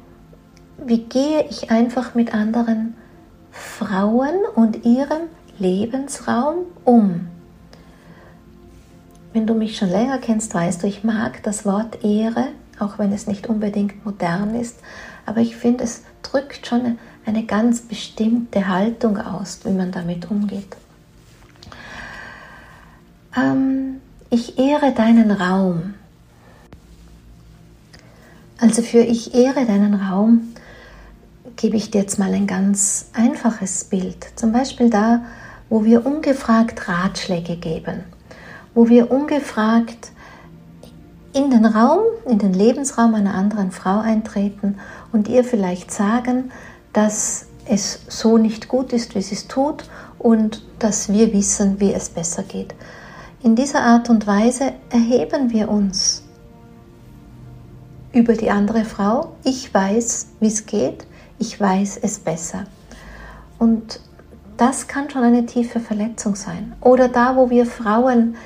wie 0.78 1.02
gehe 1.02 1.44
ich 1.50 1.70
einfach 1.70 2.14
mit 2.14 2.32
anderen 2.32 2.94
Frauen 3.50 4.34
und 4.54 4.84
ihrem 4.84 5.22
Lebensraum 5.58 6.58
um? 6.84 7.26
Wenn 9.32 9.48
du 9.48 9.54
mich 9.54 9.76
schon 9.76 9.90
länger 9.90 10.18
kennst, 10.18 10.54
weißt 10.54 10.82
du, 10.82 10.86
ich 10.86 11.02
mag 11.02 11.42
das 11.42 11.64
Wort 11.64 12.04
Ehre, 12.04 12.48
auch 12.78 12.98
wenn 12.98 13.12
es 13.12 13.26
nicht 13.26 13.48
unbedingt 13.48 14.04
modern 14.04 14.54
ist, 14.54 14.78
aber 15.26 15.40
ich 15.40 15.56
finde, 15.56 15.84
es 15.84 16.04
drückt 16.22 16.66
schon 16.66 16.98
eine 17.26 17.44
ganz 17.44 17.82
bestimmte 17.82 18.68
Haltung 18.68 19.18
aus, 19.18 19.60
wie 19.64 19.70
man 19.70 19.92
damit 19.92 20.30
umgeht. 20.30 20.76
Ähm, 23.36 24.00
ich 24.30 24.58
ehre 24.58 24.92
deinen 24.92 25.30
Raum. 25.30 25.94
Also 28.58 28.82
für 28.82 29.00
ich 29.00 29.34
ehre 29.34 29.66
deinen 29.66 29.94
Raum 29.94 30.54
gebe 31.56 31.76
ich 31.76 31.90
dir 31.90 32.00
jetzt 32.00 32.18
mal 32.18 32.32
ein 32.32 32.46
ganz 32.46 33.10
einfaches 33.12 33.84
Bild. 33.84 34.26
Zum 34.36 34.52
Beispiel 34.52 34.88
da, 34.88 35.24
wo 35.68 35.84
wir 35.84 36.06
ungefragt 36.06 36.88
Ratschläge 36.88 37.56
geben 37.56 38.04
wo 38.76 38.90
wir 38.90 39.10
ungefragt 39.10 40.12
in 41.32 41.50
den 41.50 41.64
Raum, 41.64 42.00
in 42.28 42.38
den 42.38 42.52
Lebensraum 42.52 43.14
einer 43.14 43.34
anderen 43.34 43.72
Frau 43.72 43.98
eintreten 44.00 44.76
und 45.12 45.28
ihr 45.28 45.44
vielleicht 45.44 45.90
sagen, 45.90 46.52
dass 46.96 47.44
es 47.66 48.00
so 48.08 48.38
nicht 48.38 48.68
gut 48.68 48.94
ist, 48.94 49.14
wie 49.14 49.20
sie 49.20 49.34
es 49.34 49.48
tut 49.48 49.84
und 50.18 50.64
dass 50.78 51.12
wir 51.12 51.30
wissen, 51.34 51.78
wie 51.78 51.92
es 51.92 52.08
besser 52.08 52.42
geht. 52.42 52.74
In 53.42 53.54
dieser 53.54 53.82
Art 53.82 54.08
und 54.08 54.26
Weise 54.26 54.72
erheben 54.90 55.52
wir 55.52 55.68
uns 55.68 56.22
über 58.12 58.32
die 58.32 58.50
andere 58.50 58.86
Frau. 58.86 59.32
Ich 59.44 59.74
weiß, 59.74 60.28
wie 60.40 60.46
es 60.46 60.64
geht. 60.64 61.06
Ich 61.38 61.60
weiß 61.60 61.98
es 62.02 62.18
besser. 62.18 62.64
Und 63.58 64.00
das 64.56 64.88
kann 64.88 65.10
schon 65.10 65.22
eine 65.22 65.44
tiefe 65.44 65.80
Verletzung 65.80 66.34
sein. 66.34 66.72
Oder 66.80 67.08
da, 67.08 67.36
wo 67.36 67.50
wir 67.50 67.66
Frauen 67.66 68.36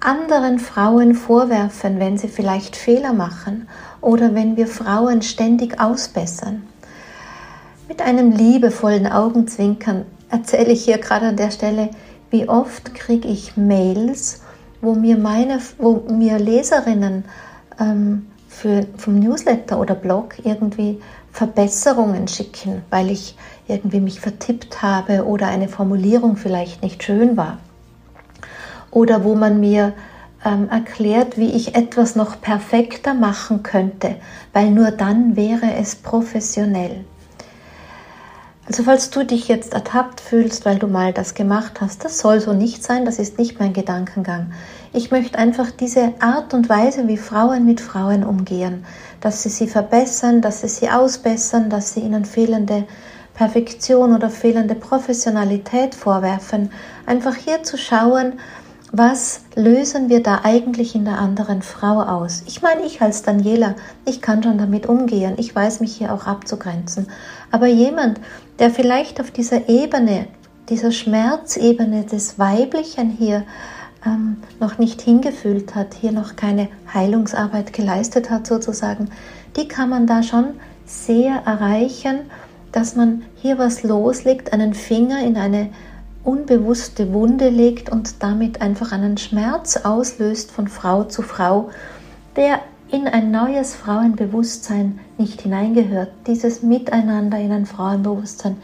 anderen 0.00 0.58
Frauen 0.58 1.14
vorwerfen, 1.14 1.98
wenn 1.98 2.18
sie 2.18 2.28
vielleicht 2.28 2.76
Fehler 2.76 3.14
machen 3.14 3.66
oder 4.02 4.34
wenn 4.34 4.58
wir 4.58 4.66
Frauen 4.66 5.22
ständig 5.22 5.80
ausbessern. 5.80 6.64
Mit 7.98 8.06
einem 8.06 8.30
liebevollen 8.30 9.08
Augenzwinkern 9.08 10.04
erzähle 10.30 10.70
ich 10.70 10.84
hier 10.84 10.98
gerade 10.98 11.26
an 11.26 11.36
der 11.36 11.50
Stelle, 11.50 11.90
wie 12.30 12.48
oft 12.48 12.94
kriege 12.94 13.26
ich 13.26 13.56
Mails, 13.56 14.42
wo 14.80 14.94
mir 14.94 15.18
meine, 15.18 15.58
wo 15.78 16.04
mir 16.08 16.38
Leserinnen 16.38 17.24
ähm, 17.80 18.26
für, 18.46 18.86
vom 18.96 19.18
Newsletter 19.18 19.80
oder 19.80 19.96
Blog 19.96 20.36
irgendwie 20.44 21.00
Verbesserungen 21.32 22.28
schicken, 22.28 22.82
weil 22.88 23.10
ich 23.10 23.36
irgendwie 23.66 23.98
mich 23.98 24.20
vertippt 24.20 24.80
habe 24.80 25.26
oder 25.26 25.48
eine 25.48 25.66
Formulierung 25.66 26.36
vielleicht 26.36 26.84
nicht 26.84 27.02
schön 27.02 27.36
war. 27.36 27.58
Oder 28.92 29.24
wo 29.24 29.34
man 29.34 29.58
mir 29.58 29.92
ähm, 30.44 30.68
erklärt, 30.68 31.36
wie 31.36 31.50
ich 31.50 31.74
etwas 31.74 32.14
noch 32.14 32.40
perfekter 32.40 33.12
machen 33.12 33.64
könnte, 33.64 34.14
weil 34.52 34.70
nur 34.70 34.92
dann 34.92 35.34
wäre 35.34 35.74
es 35.74 35.96
professionell. 35.96 37.04
Also 38.68 38.82
falls 38.82 39.08
du 39.08 39.24
dich 39.24 39.48
jetzt 39.48 39.72
ertappt 39.72 40.20
fühlst, 40.20 40.66
weil 40.66 40.78
du 40.78 40.88
mal 40.88 41.14
das 41.14 41.32
gemacht 41.32 41.80
hast, 41.80 42.04
das 42.04 42.18
soll 42.18 42.38
so 42.38 42.52
nicht 42.52 42.84
sein, 42.84 43.06
das 43.06 43.18
ist 43.18 43.38
nicht 43.38 43.58
mein 43.58 43.72
Gedankengang. 43.72 44.52
Ich 44.92 45.10
möchte 45.10 45.38
einfach 45.38 45.70
diese 45.70 46.12
Art 46.20 46.52
und 46.52 46.68
Weise, 46.68 47.08
wie 47.08 47.16
Frauen 47.16 47.64
mit 47.64 47.80
Frauen 47.80 48.24
umgehen, 48.24 48.84
dass 49.22 49.42
sie 49.42 49.48
sie 49.48 49.68
verbessern, 49.68 50.42
dass 50.42 50.60
sie 50.60 50.68
sie 50.68 50.90
ausbessern, 50.90 51.70
dass 51.70 51.94
sie 51.94 52.00
ihnen 52.00 52.26
fehlende 52.26 52.84
Perfektion 53.32 54.14
oder 54.14 54.28
fehlende 54.28 54.74
Professionalität 54.74 55.94
vorwerfen, 55.94 56.70
einfach 57.06 57.36
hier 57.36 57.62
zu 57.62 57.78
schauen, 57.78 58.34
was 58.92 59.42
lösen 59.54 60.08
wir 60.08 60.22
da 60.22 60.40
eigentlich 60.44 60.94
in 60.94 61.04
der 61.04 61.18
anderen 61.18 61.60
Frau 61.60 62.00
aus? 62.00 62.42
Ich 62.46 62.62
meine, 62.62 62.82
ich 62.84 63.02
als 63.02 63.22
Daniela, 63.22 63.74
ich 64.06 64.22
kann 64.22 64.42
schon 64.42 64.56
damit 64.56 64.86
umgehen, 64.86 65.34
ich 65.36 65.54
weiß 65.54 65.80
mich 65.80 65.96
hier 65.96 66.12
auch 66.12 66.26
abzugrenzen. 66.26 67.06
Aber 67.50 67.66
jemand, 67.66 68.20
der 68.58 68.70
vielleicht 68.70 69.20
auf 69.20 69.30
dieser 69.30 69.68
Ebene, 69.68 70.26
dieser 70.68 70.92
Schmerzebene 70.92 72.04
des 72.04 72.38
Weiblichen 72.38 73.10
hier 73.10 73.44
ähm, 74.04 74.38
noch 74.60 74.78
nicht 74.78 75.00
hingefühlt 75.00 75.74
hat, 75.74 75.94
hier 75.94 76.12
noch 76.12 76.36
keine 76.36 76.68
Heilungsarbeit 76.92 77.72
geleistet 77.72 78.30
hat 78.30 78.46
sozusagen, 78.46 79.10
die 79.56 79.66
kann 79.66 79.88
man 79.88 80.06
da 80.06 80.22
schon 80.22 80.54
sehr 80.84 81.42
erreichen, 81.46 82.20
dass 82.72 82.96
man 82.96 83.22
hier 83.36 83.58
was 83.58 83.82
loslegt, 83.82 84.52
einen 84.52 84.74
Finger 84.74 85.22
in 85.22 85.36
eine 85.36 85.70
unbewusste 86.24 87.12
Wunde 87.12 87.48
legt 87.48 87.90
und 87.90 88.22
damit 88.22 88.60
einfach 88.60 88.92
einen 88.92 89.16
Schmerz 89.16 89.78
auslöst 89.78 90.50
von 90.50 90.68
Frau 90.68 91.04
zu 91.04 91.22
Frau, 91.22 91.70
der 92.36 92.60
in 92.90 93.06
ein 93.06 93.30
neues 93.30 93.74
Frauenbewusstsein 93.74 95.00
nicht 95.18 95.42
hineingehört, 95.42 96.10
dieses 96.26 96.62
Miteinander 96.62 97.38
in 97.38 97.52
ein 97.52 97.66
Frauenbewusstsein 97.66 98.56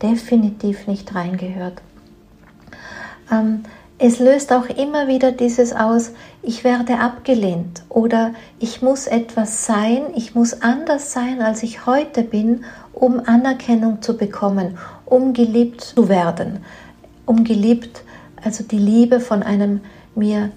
definitiv 0.00 0.86
nicht 0.86 1.14
reingehört. 1.14 1.82
Ähm, 3.30 3.62
es 3.98 4.18
löst 4.18 4.52
auch 4.52 4.66
immer 4.66 5.06
wieder 5.06 5.30
dieses 5.30 5.72
aus, 5.72 6.12
ich 6.42 6.64
werde 6.64 6.98
abgelehnt 6.98 7.82
oder 7.88 8.32
ich 8.58 8.82
muss 8.82 9.06
etwas 9.06 9.66
sein, 9.66 10.02
ich 10.16 10.34
muss 10.34 10.62
anders 10.62 11.12
sein, 11.12 11.40
als 11.40 11.62
ich 11.62 11.86
heute 11.86 12.22
bin, 12.22 12.64
um 12.92 13.20
Anerkennung 13.24 14.02
zu 14.02 14.16
bekommen, 14.16 14.76
um 15.04 15.32
geliebt 15.32 15.80
zu 15.82 16.08
werden 16.08 16.60
um 17.26 17.44
geliebt, 17.44 18.02
also 18.42 18.64
die 18.64 18.78
Liebe 18.78 19.20
von 19.20 19.42
einem 19.42 19.80
mir 20.14 20.50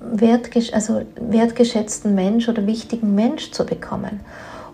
wertgesch 0.00 0.72
also 0.72 1.02
wertgeschätzten 1.20 2.14
Mensch 2.14 2.48
oder 2.48 2.66
wichtigen 2.66 3.14
Mensch 3.14 3.50
zu 3.50 3.64
bekommen. 3.64 4.20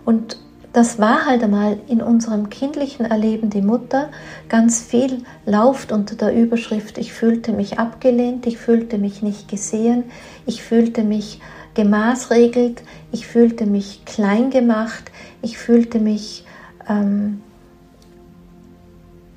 Und 0.05 0.37
das 0.73 0.99
war 0.99 1.25
halt 1.25 1.43
einmal 1.43 1.77
in 1.87 2.01
unserem 2.01 2.49
kindlichen 2.49 3.05
Erleben 3.05 3.49
die 3.49 3.61
Mutter. 3.61 4.09
Ganz 4.47 4.81
viel 4.81 5.23
lauft 5.45 5.91
unter 5.91 6.15
der 6.15 6.33
Überschrift, 6.33 6.97
ich 6.97 7.11
fühlte 7.11 7.51
mich 7.51 7.77
abgelehnt, 7.77 8.47
ich 8.47 8.57
fühlte 8.57 8.97
mich 8.97 9.21
nicht 9.21 9.49
gesehen, 9.49 10.05
ich 10.45 10.63
fühlte 10.63 11.03
mich 11.03 11.41
gemaßregelt, 11.73 12.83
ich 13.11 13.27
fühlte 13.27 13.65
mich 13.65 14.05
klein 14.05 14.49
gemacht, 14.49 15.11
ich 15.41 15.57
fühlte 15.57 15.99
mich 15.99 16.45
ähm, 16.87 17.41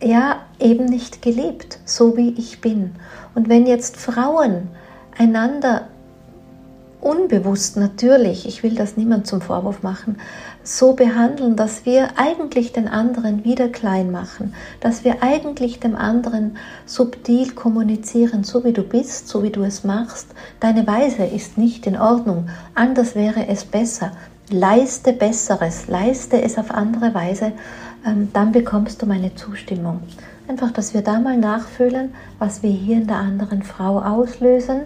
ja 0.03 0.43
eben 0.61 0.85
nicht 0.85 1.23
geliebt, 1.23 1.79
so 1.85 2.17
wie 2.17 2.31
ich 2.39 2.61
bin. 2.61 2.93
Und 3.35 3.49
wenn 3.49 3.67
jetzt 3.67 3.97
Frauen 3.97 4.69
einander 5.18 5.88
unbewusst 7.05 7.77
natürlich, 7.77 8.48
ich 8.48 8.62
will 8.62 8.74
das 8.74 8.96
niemand 8.96 9.27
zum 9.27 9.42
Vorwurf 9.42 9.83
machen, 9.83 10.16
so 10.62 10.94
behandeln, 10.94 11.55
dass 11.55 11.85
wir 11.85 12.16
eigentlich 12.16 12.72
den 12.72 12.88
anderen 12.88 13.44
wieder 13.44 13.68
klein 13.68 14.11
machen, 14.11 14.55
dass 14.81 15.05
wir 15.05 15.22
eigentlich 15.22 15.81
dem 15.81 15.94
anderen 15.94 16.57
subtil 16.87 17.53
kommunizieren, 17.53 18.42
so 18.42 18.64
wie 18.64 18.72
du 18.72 18.83
bist, 18.83 19.29
so 19.29 19.42
wie 19.42 19.50
du 19.50 19.62
es 19.62 19.85
machst, 19.85 20.29
deine 20.61 20.87
Weise 20.87 21.24
ist 21.24 21.59
nicht 21.59 21.87
in 21.87 21.98
Ordnung, 21.98 22.48
anders 22.74 23.14
wäre 23.14 23.48
es 23.48 23.66
besser, 23.66 24.12
leiste 24.48 25.12
Besseres, 25.12 25.87
leiste 25.88 26.40
es 26.40 26.57
auf 26.57 26.70
andere 26.70 27.14
Weise, 27.14 27.53
ähm, 28.07 28.31
dann 28.33 28.53
bekommst 28.53 29.03
du 29.03 29.07
meine 29.07 29.35
Zustimmung. 29.35 30.00
Einfach, 30.48 30.70
dass 30.72 30.94
wir 30.94 31.03
da 31.03 31.20
mal 31.20 31.37
nachfühlen, 31.37 32.14
was 32.38 32.62
wir 32.62 32.70
hier 32.70 32.96
in 32.96 33.07
der 33.07 33.16
anderen 33.16 33.62
Frau 33.62 33.98
auslösen. 33.98 34.83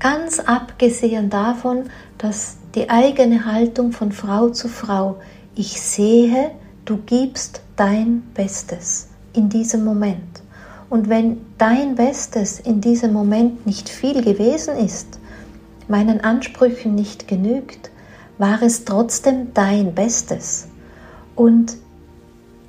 Ganz 0.00 0.38
abgesehen 0.38 1.28
davon, 1.28 1.90
dass 2.18 2.56
die 2.74 2.88
eigene 2.88 3.44
Haltung 3.44 3.92
von 3.92 4.12
Frau 4.12 4.50
zu 4.50 4.68
Frau, 4.68 5.16
ich 5.56 5.80
sehe, 5.80 6.52
du 6.84 6.98
gibst 6.98 7.62
dein 7.74 8.22
Bestes 8.34 9.08
in 9.32 9.48
diesem 9.48 9.84
Moment. 9.84 10.42
Und 10.88 11.08
wenn 11.08 11.38
dein 11.58 11.96
Bestes 11.96 12.60
in 12.60 12.80
diesem 12.80 13.12
Moment 13.12 13.66
nicht 13.66 13.88
viel 13.88 14.22
gewesen 14.22 14.76
ist, 14.76 15.18
meinen 15.88 16.20
Ansprüchen 16.20 16.94
nicht 16.94 17.26
genügt, 17.26 17.90
war 18.38 18.62
es 18.62 18.84
trotzdem 18.84 19.52
dein 19.52 19.94
Bestes. 19.94 20.68
Und 21.34 21.76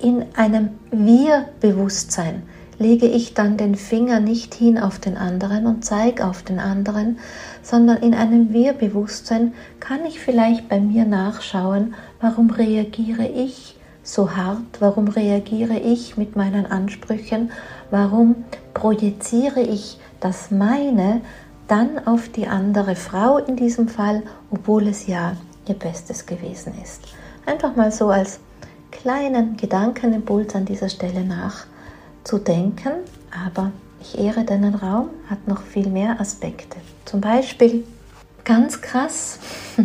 in 0.00 0.24
einem 0.34 0.70
Wir-Bewusstsein 0.90 2.42
lege 2.80 3.06
ich 3.06 3.34
dann 3.34 3.58
den 3.58 3.74
Finger 3.74 4.20
nicht 4.20 4.54
hin 4.54 4.78
auf 4.78 4.98
den 4.98 5.18
anderen 5.18 5.66
und 5.66 5.84
zeige 5.84 6.26
auf 6.26 6.42
den 6.42 6.58
anderen, 6.58 7.18
sondern 7.62 7.98
in 7.98 8.14
einem 8.14 8.54
Wir-Bewusstsein 8.54 9.52
kann 9.80 10.06
ich 10.06 10.18
vielleicht 10.18 10.70
bei 10.70 10.80
mir 10.80 11.04
nachschauen, 11.04 11.94
warum 12.22 12.48
reagiere 12.48 13.28
ich 13.28 13.76
so 14.02 14.34
hart, 14.34 14.80
warum 14.80 15.08
reagiere 15.08 15.78
ich 15.78 16.16
mit 16.16 16.36
meinen 16.36 16.64
Ansprüchen, 16.64 17.50
warum 17.90 18.46
projiziere 18.72 19.60
ich 19.60 19.98
das 20.20 20.50
meine 20.50 21.20
dann 21.68 22.04
auf 22.06 22.30
die 22.30 22.46
andere 22.46 22.96
Frau 22.96 23.36
in 23.36 23.56
diesem 23.56 23.88
Fall, 23.88 24.22
obwohl 24.50 24.88
es 24.88 25.06
ja 25.06 25.36
ihr 25.68 25.74
Bestes 25.74 26.24
gewesen 26.24 26.72
ist. 26.82 27.02
Einfach 27.44 27.76
mal 27.76 27.92
so 27.92 28.08
als 28.08 28.40
kleinen 28.90 29.58
Gedankenimpuls 29.58 30.54
an 30.54 30.64
dieser 30.64 30.88
Stelle 30.88 31.24
nachzudenken, 32.20 32.92
aber 33.46 33.72
ich 34.00 34.18
ehre 34.18 34.44
deinen 34.44 34.74
Raum, 34.74 35.10
hat 35.28 35.46
noch 35.46 35.62
viel 35.62 35.88
mehr 35.88 36.20
Aspekte. 36.20 36.78
Zum 37.04 37.20
Beispiel, 37.20 37.84
ganz 38.44 38.80
krass, 38.80 39.38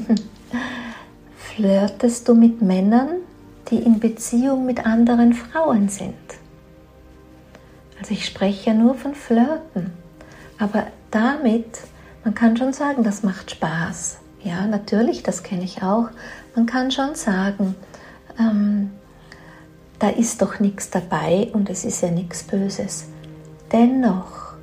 flirtest 1.38 2.28
du 2.28 2.36
mit 2.36 2.62
Männern, 2.62 3.10
die 3.70 3.78
in 3.78 4.00
Beziehung 4.00 4.66
mit 4.66 4.86
anderen 4.86 5.34
Frauen 5.34 5.90
sind. 5.90 6.14
Also 8.00 8.14
ich 8.14 8.26
spreche 8.26 8.72
ja 8.72 8.76
nur 8.76 8.96
von 8.96 9.16
Flirten, 9.16 9.94
aber 10.60 10.88
damit, 11.12 11.80
man 12.24 12.36
kann 12.36 12.58
schon 12.58 12.74
sagen, 12.74 13.04
das 13.04 13.24
macht 13.24 13.52
Spaß. 13.52 14.20
Ja, 14.44 14.68
natürlich, 14.68 15.24
das 15.24 15.42
kenne 15.42 15.64
ich 15.64 15.82
auch. 15.82 16.10
Man 16.56 16.68
kann 16.68 16.92
schon 16.92 17.16
sagen, 17.16 17.76
ähm, 18.38 18.92
da 20.00 20.10
ist 20.10 20.42
doch 20.42 20.60
nichts 20.60 20.90
dabei 20.90 21.50
und 21.54 21.70
es 21.70 21.86
ist 21.86 22.02
ja 22.02 22.12
nichts 22.12 22.44
Böses. 22.44 23.06
Dennoch 23.72 24.54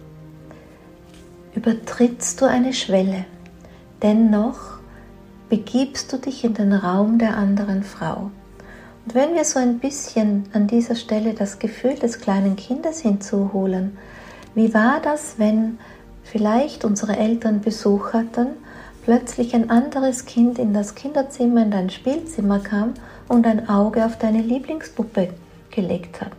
übertrittst 1.54 2.40
du 2.40 2.46
eine 2.46 2.72
Schwelle. 2.72 3.24
Dennoch 4.02 4.78
begibst 5.48 6.12
du 6.12 6.18
dich 6.18 6.44
in 6.44 6.54
den 6.54 6.72
Raum 6.72 7.18
der 7.18 7.36
anderen 7.36 7.82
Frau. 7.82 8.30
Und 9.04 9.14
wenn 9.14 9.34
wir 9.34 9.44
so 9.44 9.58
ein 9.58 9.78
bisschen 9.78 10.44
an 10.52 10.66
dieser 10.66 10.94
Stelle 10.94 11.34
das 11.34 11.58
Gefühl 11.58 11.94
des 11.94 12.20
kleinen 12.20 12.56
Kindes 12.56 13.00
hinzuholen, 13.00 13.96
wie 14.54 14.72
war 14.74 15.00
das, 15.00 15.34
wenn 15.38 15.78
vielleicht 16.22 16.84
unsere 16.84 17.16
Eltern 17.16 17.60
Besuch 17.60 18.12
hatten 18.12 18.48
plötzlich 19.04 19.54
ein 19.54 19.70
anderes 19.70 20.24
Kind 20.24 20.58
in 20.58 20.72
das 20.72 20.94
Kinderzimmer, 20.94 21.62
in 21.62 21.70
dein 21.70 21.90
Spielzimmer 21.90 22.60
kam 22.60 22.94
und 23.32 23.46
ein 23.46 23.68
Auge 23.68 24.04
auf 24.04 24.18
deine 24.18 24.42
Lieblingspuppe 24.42 25.30
gelegt 25.70 26.20
hat. 26.20 26.32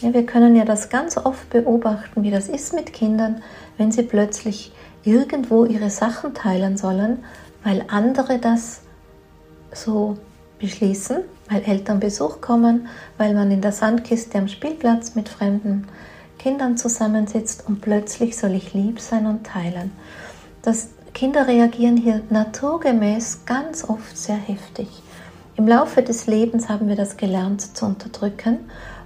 Ja, 0.00 0.14
wir 0.14 0.24
können 0.24 0.54
ja 0.54 0.64
das 0.64 0.88
ganz 0.88 1.16
oft 1.16 1.50
beobachten, 1.50 2.22
wie 2.22 2.30
das 2.30 2.48
ist 2.48 2.72
mit 2.72 2.92
Kindern, 2.92 3.42
wenn 3.76 3.90
sie 3.90 4.04
plötzlich 4.04 4.72
irgendwo 5.02 5.64
ihre 5.64 5.90
Sachen 5.90 6.32
teilen 6.32 6.76
sollen, 6.76 7.24
weil 7.64 7.84
andere 7.88 8.38
das 8.38 8.82
so 9.72 10.16
beschließen, 10.60 11.18
weil 11.50 11.62
Eltern 11.62 11.98
Besuch 11.98 12.40
kommen, 12.40 12.86
weil 13.18 13.34
man 13.34 13.50
in 13.50 13.60
der 13.60 13.72
Sandkiste 13.72 14.38
am 14.38 14.46
Spielplatz 14.46 15.16
mit 15.16 15.28
fremden 15.28 15.88
Kindern 16.38 16.76
zusammensitzt 16.76 17.64
und 17.66 17.80
plötzlich 17.80 18.36
soll 18.36 18.54
ich 18.54 18.72
lieb 18.72 19.00
sein 19.00 19.26
und 19.26 19.44
teilen. 19.44 19.90
Das, 20.62 20.90
Kinder 21.12 21.48
reagieren 21.48 21.96
hier 21.96 22.22
naturgemäß 22.30 23.40
ganz 23.44 23.84
oft 23.84 24.16
sehr 24.16 24.36
heftig. 24.36 25.02
Im 25.60 25.68
Laufe 25.68 26.00
des 26.00 26.26
Lebens 26.26 26.70
haben 26.70 26.88
wir 26.88 26.96
das 26.96 27.18
gelernt 27.18 27.76
zu 27.76 27.84
unterdrücken 27.84 28.60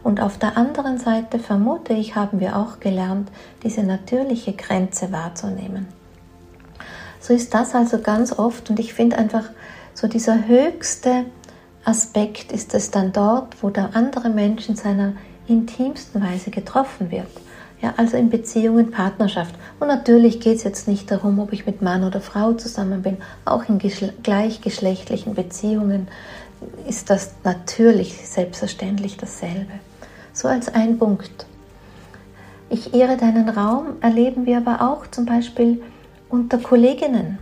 und 0.04 0.20
auf 0.20 0.38
der 0.38 0.56
anderen 0.56 0.98
Seite 0.98 1.40
vermute 1.40 1.94
ich, 1.94 2.14
haben 2.14 2.38
wir 2.38 2.56
auch 2.56 2.78
gelernt, 2.78 3.28
diese 3.64 3.82
natürliche 3.82 4.52
Grenze 4.52 5.10
wahrzunehmen. 5.10 5.88
So 7.18 7.34
ist 7.34 7.54
das 7.54 7.74
also 7.74 7.98
ganz 7.98 8.38
oft 8.38 8.70
und 8.70 8.78
ich 8.78 8.94
finde 8.94 9.18
einfach 9.18 9.46
so 9.94 10.06
dieser 10.06 10.46
höchste 10.46 11.24
Aspekt 11.84 12.52
ist 12.52 12.72
es 12.72 12.92
dann 12.92 13.12
dort, 13.12 13.60
wo 13.60 13.70
der 13.70 13.96
andere 13.96 14.28
Mensch 14.28 14.68
in 14.68 14.76
seiner 14.76 15.14
intimsten 15.48 16.22
Weise 16.22 16.52
getroffen 16.52 17.10
wird. 17.10 17.26
Ja, 17.82 17.92
also 17.96 18.16
in 18.16 18.30
Beziehungen, 18.30 18.92
Partnerschaft. 18.92 19.56
Und 19.78 19.88
natürlich 19.88 20.40
geht 20.40 20.56
es 20.56 20.62
jetzt 20.62 20.88
nicht 20.88 21.10
darum, 21.10 21.38
ob 21.38 21.52
ich 21.52 21.66
mit 21.66 21.82
Mann 21.82 22.04
oder 22.04 22.22
Frau 22.22 22.54
zusammen 22.54 23.02
bin. 23.02 23.18
Auch 23.44 23.68
in 23.68 23.78
gleichgeschlechtlichen 24.22 25.34
Beziehungen 25.34 26.08
ist 26.87 27.11
das 27.11 27.35
natürlich 27.44 28.27
selbstverständlich 28.27 29.16
dasselbe. 29.16 29.72
So 30.33 30.48
als 30.48 30.68
ein 30.74 30.98
Punkt. 30.98 31.46
Ich 32.70 32.94
ehre 32.94 33.16
deinen 33.16 33.48
Raum 33.48 33.96
erleben 34.00 34.46
wir 34.46 34.59
aber 34.59 34.81
auch 34.81 35.07
zum 35.07 35.27
Beispiel 35.27 35.83
unter 36.29 36.59
Kolleginnen. 36.59 37.38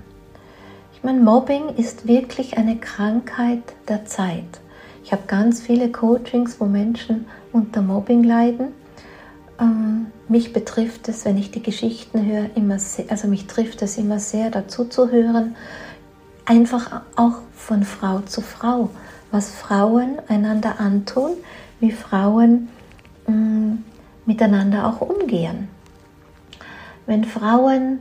Ich 0.95 1.03
meine, 1.03 1.21
Mobbing 1.21 1.71
ist 1.77 2.07
wirklich 2.07 2.59
eine 2.59 2.77
Krankheit 2.77 3.63
der 3.89 4.05
Zeit. 4.05 4.61
Ich 5.05 5.13
habe 5.13 5.23
ganz 5.27 5.61
viele 5.61 5.91
Coachings, 5.91 6.61
wo 6.61 6.67
Menschen 6.67 7.27
unter 7.53 7.83
Mobbing 7.83 8.23
leiden. 8.23 8.69
Ähm, 9.59 10.07
mich 10.29 10.53
betrifft 10.53 11.09
es, 11.09 11.25
wenn 11.25 11.39
ich 11.39 11.51
die 11.51 11.63
Geschichten 11.63 12.25
höre, 12.25 12.55
immer 12.55 12.79
sehr, 12.79 13.07
also 13.11 13.29
mich 13.29 13.47
trifft 13.47 13.83
es 13.83 13.99
immer 13.99 14.19
sehr, 14.19 14.51
dazu 14.51 14.85
zu 14.85 15.11
hören, 15.11 15.57
einfach 16.45 17.03
auch 17.17 17.39
von 17.55 17.83
Frau 17.83 18.21
zu 18.21 18.41
Frau, 18.41 18.91
was 19.33 19.51
Frauen 19.51 20.19
einander 20.29 20.79
antun, 20.79 21.33
wie 21.81 21.91
Frauen 21.91 22.69
mh, 23.27 23.79
miteinander 24.27 24.87
auch 24.87 25.01
umgehen. 25.01 25.69
Wenn 27.07 27.25
Frauen 27.25 27.99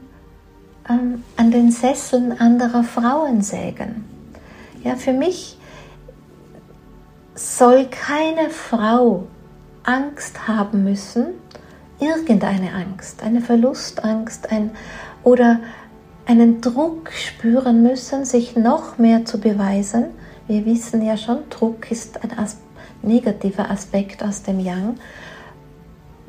ähm, 0.88 1.24
an 1.38 1.52
den 1.52 1.72
Sesseln 1.72 2.40
anderer 2.40 2.84
Frauen 2.84 3.42
sägen. 3.42 4.06
Ja, 4.84 4.96
für 4.96 5.14
mich 5.14 5.58
soll 7.36 7.88
keine 7.90 8.50
Frau 8.50 9.28
Angst 9.84 10.48
haben 10.48 10.84
müssen, 10.84 11.28
irgendeine 12.00 12.74
Angst, 12.74 13.24
eine 13.24 13.42
Verlustangst 13.42 14.52
ein, 14.52 14.72
oder 15.24 15.60
einen 16.26 16.62
Druck 16.62 17.12
spüren 17.12 17.84
müssen, 17.84 18.26
sich 18.26 18.56
noch 18.56 18.98
mehr 18.98 19.26
zu 19.26 19.40
beweisen. 19.40 20.06
Wir 20.52 20.66
wissen 20.66 21.02
ja 21.02 21.16
schon, 21.16 21.50
Druck 21.50 21.90
ist 21.92 22.22
ein 22.26 22.38
as 22.38 22.58
negativer 23.02 23.72
Aspekt 23.72 24.22
aus 24.22 24.44
dem 24.44 24.60
Yang. 24.60 24.98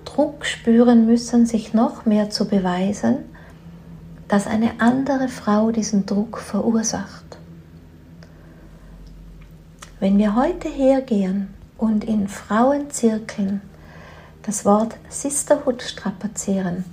Druck 0.04 0.46
spüren 0.46 1.06
müssen, 1.06 1.44
sich 1.44 1.74
noch 1.74 2.06
mehr 2.06 2.30
zu 2.30 2.46
beweisen, 2.46 3.24
dass 4.28 4.46
eine 4.46 4.80
andere 4.80 5.26
Frau 5.26 5.72
diesen 5.72 6.06
Druck 6.06 6.38
verursacht. 6.38 7.36
Wenn 9.98 10.18
wir 10.18 10.36
heute 10.36 10.68
hergehen 10.68 11.52
und 11.76 12.04
in 12.04 12.28
Frauenzirkeln 12.28 13.60
das 14.44 14.64
Wort 14.64 14.94
Sisterhood 15.08 15.82
strapazieren, 15.82 16.84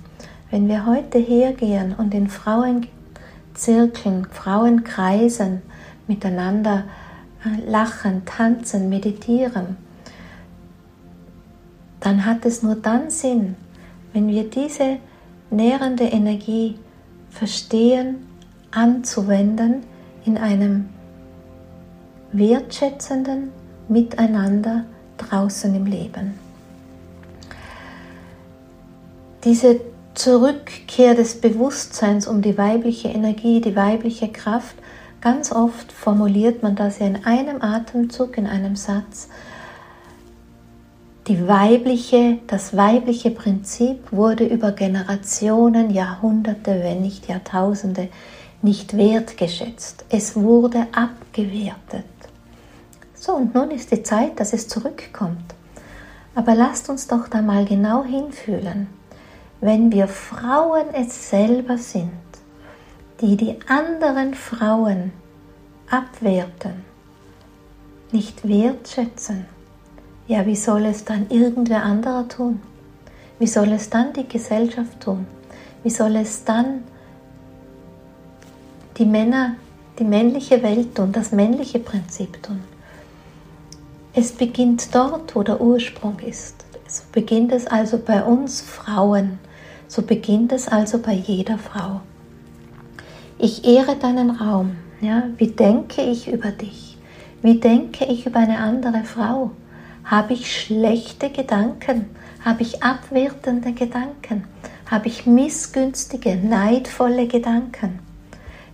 wenn 0.50 0.66
wir 0.66 0.84
heute 0.84 1.18
hergehen 1.18 1.94
und 1.96 2.12
in 2.12 2.26
Frauenzirkeln, 2.26 4.26
Frauenkreisen 4.32 5.62
miteinander 6.08 6.86
lachen, 7.66 8.24
tanzen, 8.24 8.88
meditieren, 8.88 9.76
dann 12.00 12.24
hat 12.24 12.44
es 12.44 12.62
nur 12.62 12.76
dann 12.76 13.10
Sinn, 13.10 13.56
wenn 14.12 14.28
wir 14.28 14.48
diese 14.48 14.98
nährende 15.50 16.04
Energie 16.04 16.78
Verstehen 17.30 18.26
anzuwenden 18.70 19.84
in 20.24 20.36
einem 20.36 20.88
wertschätzenden 22.32 23.50
Miteinander 23.88 24.84
draußen 25.18 25.74
im 25.74 25.86
Leben. 25.86 26.34
Diese 29.44 29.80
Zurückkehr 30.14 31.14
des 31.14 31.40
Bewusstseins 31.40 32.26
um 32.26 32.42
die 32.42 32.58
weibliche 32.58 33.08
Energie, 33.08 33.60
die 33.60 33.74
weibliche 33.74 34.28
Kraft, 34.28 34.74
ganz 35.20 35.52
oft 35.52 35.92
formuliert 35.92 36.62
man 36.62 36.76
das 36.76 36.98
ja 36.98 37.06
in 37.06 37.24
einem 37.24 37.62
Atemzug, 37.62 38.38
in 38.38 38.46
einem 38.46 38.76
Satz, 38.76 39.28
die 41.26 41.46
weibliche, 41.46 42.38
das 42.46 42.76
weibliche 42.76 43.30
Prinzip 43.30 44.10
wurde 44.10 44.44
über 44.44 44.72
Generationen, 44.72 45.90
Jahrhunderte, 45.90 46.80
wenn 46.82 47.02
nicht 47.02 47.28
Jahrtausende 47.28 48.08
nicht 48.62 48.96
wertgeschätzt. 48.96 50.04
Es 50.08 50.34
wurde 50.34 50.86
abgewertet. 50.92 52.04
So, 53.14 53.34
und 53.34 53.54
nun 53.54 53.70
ist 53.70 53.92
die 53.92 54.02
Zeit, 54.02 54.40
dass 54.40 54.52
es 54.52 54.66
zurückkommt. 54.66 55.54
Aber 56.34 56.54
lasst 56.54 56.88
uns 56.88 57.06
doch 57.06 57.28
da 57.28 57.42
mal 57.42 57.64
genau 57.64 58.02
hinfühlen. 58.02 58.88
Wenn 59.60 59.92
wir 59.92 60.08
Frauen 60.08 60.86
es 60.94 61.30
selber 61.30 61.76
sind, 61.76 62.10
die 63.20 63.36
die 63.36 63.56
anderen 63.68 64.34
Frauen 64.34 65.12
abwerten, 65.90 66.84
nicht 68.12 68.46
wertschätzen, 68.48 69.46
ja, 70.26 70.46
wie 70.46 70.56
soll 70.56 70.84
es 70.84 71.04
dann 71.04 71.28
irgendwer 71.28 71.82
anderer 71.82 72.28
tun? 72.28 72.60
Wie 73.40 73.48
soll 73.48 73.72
es 73.72 73.90
dann 73.90 74.12
die 74.12 74.28
Gesellschaft 74.28 75.00
tun? 75.00 75.26
Wie 75.82 75.90
soll 75.90 76.14
es 76.16 76.44
dann 76.44 76.84
die 78.96 79.06
Männer, 79.06 79.56
die 79.98 80.04
männliche 80.04 80.62
Welt 80.62 80.94
tun, 80.94 81.10
das 81.10 81.32
männliche 81.32 81.80
Prinzip 81.80 82.40
tun? 82.42 82.60
Es 84.14 84.32
beginnt 84.32 84.94
dort, 84.94 85.34
wo 85.34 85.42
der 85.42 85.60
Ursprung 85.60 86.18
ist. 86.20 86.64
So 86.86 87.02
beginnt 87.12 87.52
es 87.52 87.66
also 87.66 87.98
bei 87.98 88.22
uns 88.22 88.60
Frauen. 88.60 89.38
So 89.88 90.02
beginnt 90.02 90.52
es 90.52 90.68
also 90.68 90.98
bei 90.98 91.14
jeder 91.14 91.58
Frau. 91.58 92.02
Ich 93.42 93.64
ehre 93.64 93.96
deinen 93.96 94.30
Raum. 94.30 94.76
Ja? 95.00 95.24
Wie 95.38 95.48
denke 95.48 96.02
ich 96.02 96.30
über 96.30 96.50
dich? 96.50 96.98
Wie 97.40 97.58
denke 97.58 98.04
ich 98.04 98.26
über 98.26 98.40
eine 98.40 98.58
andere 98.58 99.04
Frau? 99.04 99.52
Habe 100.04 100.34
ich 100.34 100.54
schlechte 100.54 101.30
Gedanken? 101.30 102.06
Habe 102.44 102.62
ich 102.62 102.82
abwertende 102.82 103.72
Gedanken? 103.72 104.44
Habe 104.90 105.08
ich 105.08 105.24
missgünstige, 105.24 106.36
neidvolle 106.36 107.28
Gedanken? 107.28 108.00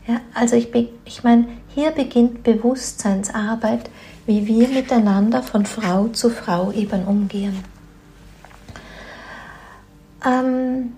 Ja, 0.09 0.21
also 0.35 0.57
ich, 0.57 0.69
ich 1.05 1.23
meine, 1.23 1.47
hier 1.75 1.93
beginnt 1.93 2.43
Bewusstseinsarbeit, 2.43 3.91
wie 4.25 4.47
wir 4.47 4.69
miteinander 4.69 5.43
von 5.43 5.65
Frau 5.67 6.09
zu 6.09 6.31
Frau 6.31 6.73
eben 6.73 7.05
umgehen. 7.05 7.63
Ähm, 10.25 10.93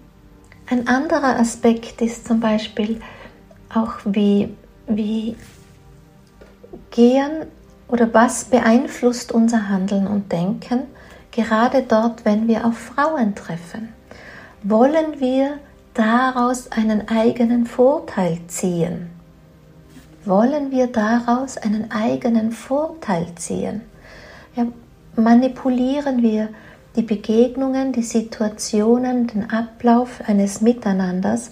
ein 0.66 0.88
anderer 0.88 1.38
Aspekt 1.38 2.00
ist 2.00 2.26
zum 2.26 2.40
Beispiel 2.40 3.00
auch, 3.74 3.94
wie, 4.04 4.54
wie 4.86 5.36
gehen 6.90 7.46
oder 7.88 8.12
was 8.12 8.44
beeinflusst 8.44 9.32
unser 9.32 9.68
Handeln 9.68 10.06
und 10.06 10.30
Denken, 10.32 10.82
gerade 11.30 11.82
dort, 11.82 12.24
wenn 12.24 12.48
wir 12.48 12.66
auf 12.66 12.78
Frauen 12.78 13.34
treffen? 13.34 13.88
Wollen 14.62 15.20
wir 15.20 15.58
daraus 15.94 16.70
einen 16.72 17.08
eigenen 17.08 17.66
Vorteil 17.66 18.38
ziehen? 18.48 19.10
Wollen 20.24 20.70
wir 20.70 20.88
daraus 20.88 21.56
einen 21.56 21.90
eigenen 21.90 22.52
Vorteil 22.52 23.26
ziehen? 23.36 23.82
Ja, 24.56 24.66
manipulieren 25.16 26.22
wir 26.22 26.48
die 26.96 27.02
Begegnungen, 27.02 27.92
die 27.92 28.02
Situationen, 28.02 29.26
den 29.28 29.50
Ablauf 29.50 30.20
eines 30.26 30.60
Miteinanders, 30.60 31.50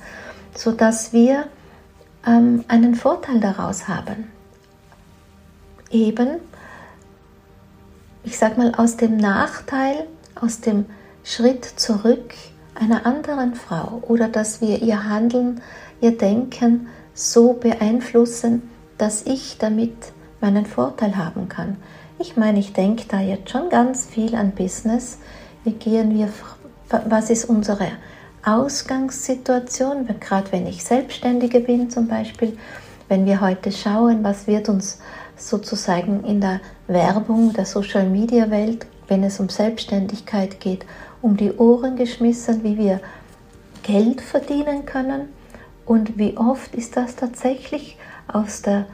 sodass 0.55 1.13
wir 1.13 1.47
ähm, 2.27 2.65
einen 2.69 2.95
Vorteil 2.95 3.41
daraus 3.41 3.89
haben. 3.89 4.31
Eben, 5.91 6.39
ich 8.25 8.39
sag 8.39 8.59
mal, 8.59 8.75
aus 8.75 8.97
dem 8.97 9.17
Nachteil, 9.17 10.07
aus 10.35 10.61
dem 10.61 10.87
Schritt 11.23 11.65
zurück 11.65 12.35
einer 12.75 13.07
anderen 13.07 13.55
Frau 13.55 14.03
oder 14.03 14.29
dass 14.29 14.61
wir 14.61 14.83
ihr 14.83 15.05
Handeln, 15.05 15.61
ihr 16.01 16.17
Denken 16.17 16.89
so 17.15 17.55
beeinflussen, 17.55 18.69
dass 18.99 19.23
ich 19.23 19.57
damit 19.59 19.95
meinen 20.41 20.67
Vorteil 20.67 21.17
haben 21.17 21.49
kann. 21.49 21.77
Ich 22.19 22.37
meine, 22.37 22.59
ich 22.59 22.73
denke 22.73 23.05
da 23.09 23.21
jetzt 23.21 23.51
schon 23.51 23.69
ganz 23.71 24.07
viel 24.07 24.35
an 24.35 24.53
Business. 24.53 25.19
Wie 25.65 25.73
gehen 25.73 26.15
wir, 26.15 26.29
was 27.09 27.31
ist 27.31 27.47
unsere 27.47 27.89
Ausgangssituation, 28.47 30.07
gerade 30.21 30.53
wenn 30.53 30.69
ich 30.69 30.85
Selbstständige 30.85 31.59
bin 31.59 31.91
zum 31.91 32.07
Beispiel, 32.07 32.57
wenn 33.09 33.27
wir 33.27 33.41
heute 33.41 33.73
schauen, 33.73 34.23
was 34.23 34.47
wird 34.47 34.69
uns 34.69 35.01
sozusagen 35.37 36.23
in 36.23 36.41
der 36.41 36.61
Werbung 36.87 37.53
der 37.53 37.67
Social-Media-Welt, 37.67 38.87
wenn 39.09 39.25
es 39.25 39.41
um 39.41 39.49
Selbstständigkeit 39.49 40.61
geht, 40.61 40.87
um 41.23 41.37
die 41.37 41.53
Ohren 41.55 41.97
geschmissen, 41.97 42.63
wie 42.63 42.79
wir 42.79 43.01
Geld 43.83 44.21
verdienen 44.21 44.87
können 44.87 45.29
und 45.85 46.17
wie 46.17 46.37
oft 46.37 46.73
ist 46.77 46.97
das 46.97 47.17
tatsächlich 47.17 47.99
aus 48.29 48.63
der 48.63 48.87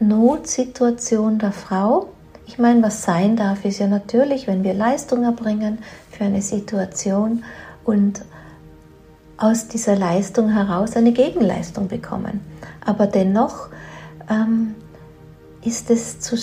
Notsituation 0.00 1.38
der 1.38 1.52
Frau. 1.52 2.08
Ich 2.46 2.58
meine, 2.58 2.82
was 2.82 3.02
sein 3.02 3.36
darf, 3.36 3.66
ist 3.66 3.80
ja 3.80 3.86
natürlich, 3.86 4.46
wenn 4.46 4.64
wir 4.64 4.72
Leistung 4.72 5.24
erbringen 5.24 5.78
für 6.10 6.24
eine 6.24 6.40
Situation 6.40 7.44
und 7.84 8.22
aus 9.36 9.68
dieser 9.68 9.96
Leistung 9.96 10.50
heraus 10.50 10.96
eine 10.96 11.12
Gegenleistung 11.12 11.88
bekommen. 11.88 12.40
Aber 12.84 13.06
dennoch 13.06 13.68
ähm, 14.30 14.74
ist 15.64 15.90
es 15.90 16.20
zu 16.20 16.36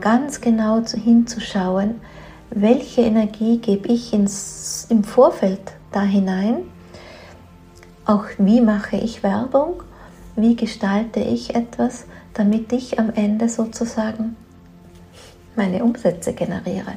ganz 0.00 0.40
genau 0.40 0.82
hinzuschauen, 0.84 2.00
welche 2.50 3.02
Energie 3.02 3.58
gebe 3.58 3.88
ich 3.88 4.12
ins, 4.12 4.86
im 4.88 5.02
Vorfeld 5.02 5.72
da 5.92 6.02
hinein, 6.02 6.58
auch 8.04 8.24
wie 8.38 8.60
mache 8.60 8.96
ich 8.96 9.22
Werbung, 9.22 9.82
wie 10.36 10.54
gestalte 10.54 11.20
ich 11.20 11.54
etwas, 11.54 12.04
damit 12.34 12.72
ich 12.72 12.98
am 12.98 13.10
Ende 13.14 13.48
sozusagen 13.48 14.36
meine 15.56 15.82
Umsätze 15.82 16.32
generiere. 16.34 16.92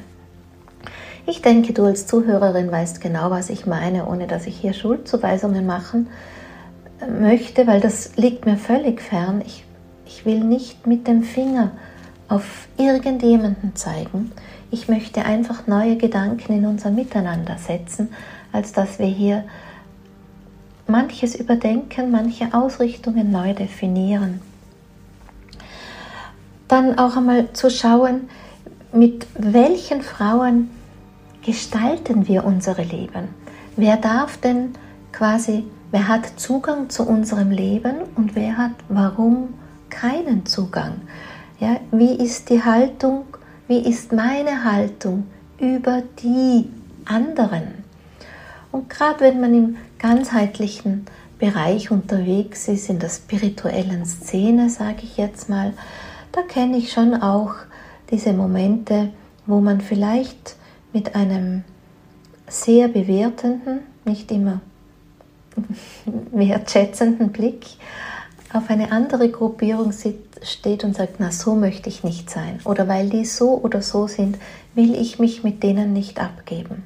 Ich 1.26 1.42
denke, 1.42 1.72
du 1.72 1.84
als 1.84 2.06
Zuhörerin 2.06 2.70
weißt 2.70 3.00
genau, 3.00 3.30
was 3.30 3.50
ich 3.50 3.66
meine, 3.66 4.06
ohne 4.06 4.26
dass 4.26 4.46
ich 4.46 4.56
hier 4.56 4.72
Schuldzuweisungen 4.72 5.66
machen 5.66 6.08
möchte, 7.08 7.66
weil 7.66 7.80
das 7.80 8.16
liegt 8.16 8.46
mir 8.46 8.56
völlig 8.56 9.00
fern. 9.00 9.42
Ich, 9.44 9.64
ich 10.06 10.24
will 10.24 10.40
nicht 10.40 10.86
mit 10.86 11.06
dem 11.06 11.22
Finger 11.22 11.72
auf 12.28 12.68
irgendjemanden 12.76 13.74
zeigen. 13.76 14.32
Ich 14.70 14.88
möchte 14.88 15.24
einfach 15.24 15.66
neue 15.66 15.96
Gedanken 15.96 16.52
in 16.52 16.66
unser 16.66 16.90
Miteinander 16.90 17.56
setzen, 17.58 18.08
als 18.52 18.72
dass 18.72 18.98
wir 18.98 19.06
hier 19.06 19.44
manches 20.86 21.34
überdenken, 21.34 22.10
manche 22.10 22.52
Ausrichtungen 22.52 23.30
neu 23.30 23.54
definieren. 23.54 24.40
Dann 26.68 26.98
auch 26.98 27.16
einmal 27.16 27.52
zu 27.52 27.68
schauen, 27.68 28.28
mit 28.92 29.26
welchen 29.36 30.02
Frauen 30.02 30.70
gestalten 31.42 32.28
wir 32.28 32.44
unsere 32.44 32.82
Leben? 32.82 33.28
Wer 33.76 33.96
darf 33.96 34.36
denn 34.38 34.74
quasi, 35.12 35.64
wer 35.90 36.08
hat 36.08 36.38
Zugang 36.38 36.90
zu 36.90 37.06
unserem 37.06 37.50
Leben 37.50 37.96
und 38.16 38.34
wer 38.34 38.56
hat 38.56 38.72
warum 38.88 39.54
keinen 39.88 40.46
Zugang? 40.46 41.00
Ja, 41.58 41.76
wie 41.90 42.14
ist 42.14 42.50
die 42.50 42.62
Haltung, 42.62 43.24
wie 43.68 43.78
ist 43.78 44.12
meine 44.12 44.64
Haltung 44.64 45.26
über 45.58 46.02
die 46.22 46.70
anderen? 47.04 47.84
Und 48.72 48.88
gerade 48.88 49.20
wenn 49.20 49.40
man 49.40 49.54
im 49.54 49.76
ganzheitlichen 49.98 51.06
Bereich 51.38 51.90
unterwegs 51.90 52.68
ist, 52.68 52.88
in 52.88 52.98
der 52.98 53.08
spirituellen 53.08 54.04
Szene, 54.04 54.70
sage 54.70 55.02
ich 55.02 55.16
jetzt 55.16 55.48
mal, 55.48 55.72
da 56.32 56.42
kenne 56.42 56.76
ich 56.76 56.92
schon 56.92 57.14
auch 57.14 57.54
diese 58.10 58.32
Momente, 58.32 59.10
wo 59.46 59.60
man 59.60 59.80
vielleicht 59.80 60.56
mit 60.92 61.14
einem 61.14 61.64
sehr 62.48 62.88
bewertenden, 62.88 63.80
nicht 64.04 64.30
immer 64.30 64.60
wertschätzenden 66.32 67.30
Blick 67.30 67.66
auf 68.52 68.68
eine 68.68 68.90
andere 68.90 69.30
Gruppierung 69.30 69.92
steht 70.42 70.84
und 70.84 70.96
sagt, 70.96 71.14
na 71.18 71.30
so 71.30 71.54
möchte 71.54 71.88
ich 71.88 72.02
nicht 72.02 72.30
sein. 72.30 72.58
Oder 72.64 72.88
weil 72.88 73.08
die 73.08 73.24
so 73.24 73.60
oder 73.62 73.80
so 73.80 74.08
sind, 74.08 74.38
will 74.74 74.94
ich 74.94 75.18
mich 75.18 75.44
mit 75.44 75.62
denen 75.62 75.92
nicht 75.92 76.20
abgeben. 76.20 76.82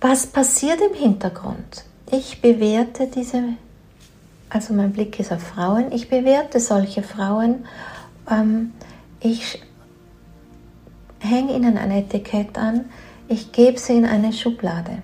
Was 0.00 0.26
passiert 0.26 0.80
im 0.80 0.94
Hintergrund? 0.94 1.84
Ich 2.10 2.42
bewerte 2.42 3.06
diese, 3.06 3.42
also 4.48 4.74
mein 4.74 4.92
Blick 4.92 5.20
ist 5.20 5.30
auf 5.30 5.42
Frauen, 5.42 5.92
ich 5.92 6.08
bewerte 6.08 6.58
solche 6.58 7.04
Frauen, 7.04 7.66
ähm, 8.28 8.72
ich 9.20 9.62
hänge 11.22 11.54
ihnen 11.54 11.78
ein 11.78 11.90
Etikett 11.90 12.58
an, 12.58 12.86
ich 13.28 13.52
gebe 13.52 13.78
sie 13.78 13.96
in 13.96 14.04
eine 14.04 14.32
Schublade. 14.32 14.98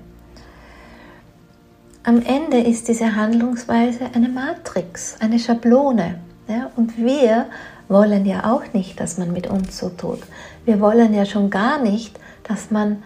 Am 2.02 2.22
Ende 2.22 2.58
ist 2.58 2.88
diese 2.88 3.16
Handlungsweise 3.16 4.06
eine 4.14 4.28
Matrix, 4.28 5.16
eine 5.20 5.38
Schablone. 5.38 6.18
Ja? 6.48 6.70
Und 6.76 6.96
wir 6.96 7.46
wollen 7.88 8.24
ja 8.26 8.52
auch 8.52 8.72
nicht, 8.72 9.00
dass 9.00 9.18
man 9.18 9.32
mit 9.32 9.46
uns 9.46 9.78
so 9.78 9.90
tut. 9.90 10.20
Wir 10.64 10.80
wollen 10.80 11.14
ja 11.14 11.24
schon 11.24 11.50
gar 11.50 11.80
nicht, 11.80 12.18
dass 12.44 12.70
man 12.70 13.02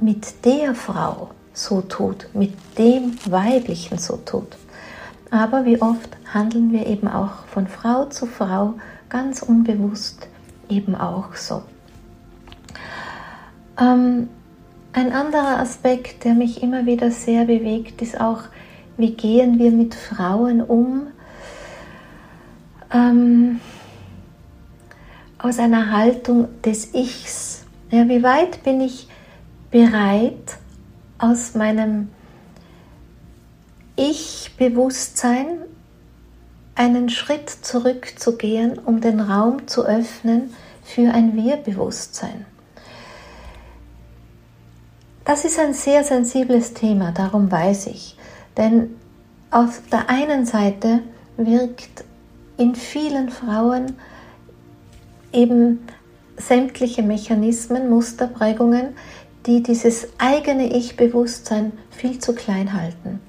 mit 0.00 0.44
der 0.44 0.74
Frau 0.74 1.30
so 1.52 1.80
tut, 1.80 2.28
mit 2.34 2.54
dem 2.78 3.16
Weiblichen 3.30 3.98
so 3.98 4.16
tut. 4.16 4.56
Aber 5.30 5.64
wie 5.64 5.80
oft 5.82 6.16
handeln 6.32 6.72
wir 6.72 6.86
eben 6.86 7.08
auch 7.08 7.46
von 7.52 7.66
Frau 7.66 8.06
zu 8.06 8.26
Frau 8.26 8.74
ganz 9.08 9.42
unbewusst 9.42 10.28
eben 10.68 10.94
auch 10.94 11.34
so. 11.34 11.62
Ähm, 13.78 14.28
ein 14.92 15.12
anderer 15.12 15.60
Aspekt, 15.60 16.24
der 16.24 16.34
mich 16.34 16.62
immer 16.62 16.86
wieder 16.86 17.10
sehr 17.10 17.44
bewegt, 17.44 18.02
ist 18.02 18.20
auch, 18.20 18.42
wie 18.96 19.12
gehen 19.12 19.58
wir 19.58 19.70
mit 19.70 19.94
Frauen 19.94 20.60
um 20.60 21.08
ähm, 22.92 23.60
aus 25.38 25.58
einer 25.58 25.92
Haltung 25.92 26.48
des 26.62 26.94
Ichs. 26.94 27.64
Ja, 27.90 28.08
wie 28.08 28.22
weit 28.22 28.62
bin 28.64 28.80
ich 28.80 29.08
bereit, 29.70 30.56
aus 31.18 31.54
meinem 31.54 32.08
Ich-Bewusstsein 33.96 35.46
einen 36.74 37.08
Schritt 37.08 37.50
zurückzugehen, 37.50 38.78
um 38.78 39.00
den 39.00 39.20
Raum 39.20 39.66
zu 39.66 39.84
öffnen 39.84 40.54
für 40.82 41.12
ein 41.12 41.34
Wir-Bewusstsein. 41.34 42.46
Das 45.28 45.44
ist 45.44 45.58
ein 45.58 45.74
sehr 45.74 46.04
sensibles 46.04 46.72
Thema, 46.72 47.12
darum 47.12 47.52
weiß 47.52 47.88
ich. 47.88 48.16
Denn 48.56 48.96
auf 49.50 49.82
der 49.92 50.08
einen 50.08 50.46
Seite 50.46 51.00
wirkt 51.36 52.02
in 52.56 52.74
vielen 52.74 53.28
Frauen 53.28 53.98
eben 55.30 55.86
sämtliche 56.38 57.02
Mechanismen, 57.02 57.90
Musterprägungen, 57.90 58.96
die 59.44 59.62
dieses 59.62 60.08
eigene 60.16 60.74
Ich-Bewusstsein 60.74 61.72
viel 61.90 62.18
zu 62.20 62.34
klein 62.34 62.72
halten. 62.72 63.20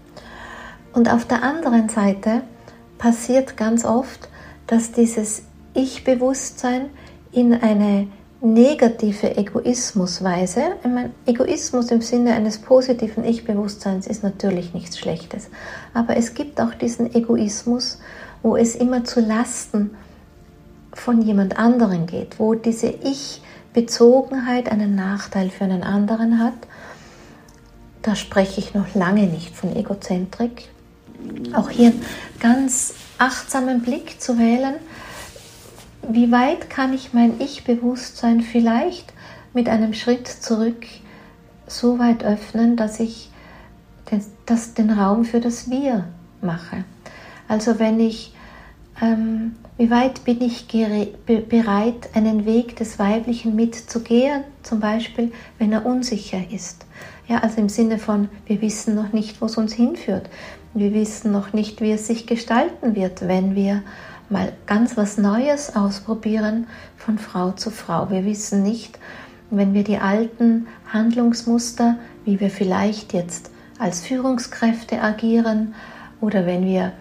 Und 0.94 1.12
auf 1.12 1.26
der 1.26 1.44
anderen 1.44 1.90
Seite 1.90 2.44
passiert 2.98 3.58
ganz 3.58 3.84
oft, 3.84 4.30
dass 4.68 4.94
dieses 4.94 5.44
Ich-Bewusstsein 5.74 6.92
in 7.34 7.54
eine 7.54 8.08
negative 8.42 9.36
Egoismusweise, 9.36 10.62
meine, 10.84 11.12
Egoismus 11.26 11.92
im 11.92 12.02
Sinne 12.02 12.34
eines 12.34 12.60
positiven 12.60 13.26
Ich-Bewusstseins 13.26 14.08
ist 14.08 14.24
natürlich 14.24 14.74
nichts 14.74 14.98
Schlechtes, 14.98 15.50
aber 15.94 16.16
es 16.16 16.34
gibt 16.34 16.62
auch 16.62 16.74
diesen 16.74 17.14
Egoismus, 17.14 18.00
wo 18.42 18.56
es 18.56 18.76
immer 18.76 19.04
zu 19.04 19.20
Lasten 19.20 19.92
von 20.94 21.22
jemand 21.22 21.60
anderen 21.60 22.06
geht, 22.06 22.40
wo 22.40 22.54
diese 22.54 22.88
Ich-Bezogenheit 22.88 24.72
einen 24.72 24.96
Nachteil 24.96 25.50
für 25.50 25.66
einen 25.66 25.84
anderen 25.84 26.40
hat. 26.40 26.54
Da 28.02 28.16
spreche 28.16 28.62
ich 28.62 28.74
noch 28.74 28.96
lange 28.96 29.28
nicht 29.28 29.56
von 29.56 29.76
Egozentrik. 29.76 30.70
Auch 31.54 31.70
hier 31.70 31.88
einen 31.88 32.06
ganz 32.40 32.94
achtsamen 33.18 33.82
Blick 33.82 34.22
zu 34.22 34.40
wählen, 34.40 34.76
wie 36.08 36.32
weit 36.32 36.70
kann 36.70 36.94
ich 36.94 37.14
mein 37.14 37.40
Ich-Bewusstsein 37.40 38.42
vielleicht 38.42 39.14
mit 39.54 39.70
einem 39.70 39.94
Schritt 39.94 40.28
zurück 40.28 40.86
so 41.68 42.00
weit 42.00 42.24
öffnen, 42.24 42.76
dass 42.76 43.00
ich 43.00 43.30
den, 44.12 44.24
das, 44.46 44.74
den 44.74 44.90
Raum 44.90 45.26
für 45.26 45.40
das 45.40 45.70
Wir 45.70 46.06
mache. 46.42 46.84
Also 47.48 47.80
wenn 47.80 48.00
ich, 48.00 48.34
ähm, 49.02 49.56
wie 49.78 49.90
weit 49.90 50.24
bin 50.24 50.42
ich 50.42 50.68
bereit, 50.68 52.10
einen 52.14 52.46
Weg 52.46 52.76
des 52.76 53.00
Weiblichen 53.00 53.56
mitzugehen, 53.56 54.44
zum 54.64 54.80
Beispiel, 54.80 55.32
wenn 55.58 55.72
er 55.72 55.86
unsicher 55.86 56.42
ist. 56.52 56.86
Ja, 57.28 57.40
also 57.40 57.62
im 57.62 57.70
Sinne 57.70 58.00
von, 58.00 58.30
wir 58.48 58.62
wissen 58.62 58.96
noch 58.96 59.14
nicht, 59.14 59.40
wo 59.42 59.46
es 59.46 59.58
uns 59.58 59.74
hinführt. 59.74 60.30
Wir 60.74 60.94
wissen 60.94 61.32
noch 61.32 61.54
nicht, 61.54 61.82
wie 61.82 61.92
es 61.92 62.08
sich 62.08 62.28
gestalten 62.28 62.96
wird, 62.96 63.28
wenn 63.28 63.56
wir 63.56 63.84
mal 64.30 64.54
ganz 64.66 64.98
was 64.98 65.18
Neues 65.18 65.76
ausprobieren 65.76 66.68
von 66.98 67.18
Frau 67.18 67.52
zu 67.52 67.72
Frau. 67.72 68.10
Wir 68.10 68.26
wissen 68.26 68.64
nicht, 68.64 69.00
wenn 69.50 69.74
wir 69.74 69.84
die 69.84 69.98
alten 69.98 70.68
Handlungsmuster, 70.92 71.96
wie 72.26 72.40
wir 72.40 72.50
vielleicht 72.50 73.14
jetzt 73.14 73.52
als 73.80 74.02
Führungskräfte 74.02 75.02
agieren 75.02 75.74
oder 76.22 76.46
wenn 76.46 76.66
wir 76.66 76.92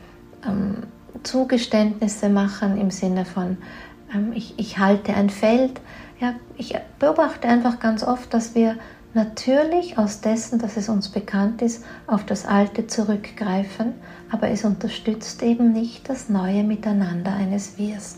ähm, 0.46 0.84
Zugeständnisse 1.22 2.28
machen 2.28 2.78
im 2.78 2.90
Sinne 2.90 3.24
von, 3.24 3.58
ähm, 4.14 4.32
ich, 4.34 4.54
ich 4.58 4.78
halte 4.78 5.14
ein 5.14 5.30
Feld. 5.30 5.80
Ja, 6.20 6.34
ich 6.56 6.74
beobachte 6.98 7.48
einfach 7.48 7.78
ganz 7.78 8.02
oft, 8.02 8.32
dass 8.32 8.54
wir 8.54 8.76
natürlich 9.18 9.98
aus 9.98 10.20
dessen, 10.20 10.60
dass 10.60 10.76
es 10.76 10.88
uns 10.88 11.08
bekannt 11.08 11.60
ist, 11.60 11.84
auf 12.06 12.24
das 12.24 12.46
Alte 12.46 12.86
zurückgreifen, 12.86 13.94
aber 14.30 14.48
es 14.48 14.64
unterstützt 14.64 15.42
eben 15.42 15.72
nicht 15.72 16.08
das 16.08 16.28
neue 16.28 16.62
Miteinander 16.62 17.32
eines 17.32 17.78
Wirs. 17.78 18.16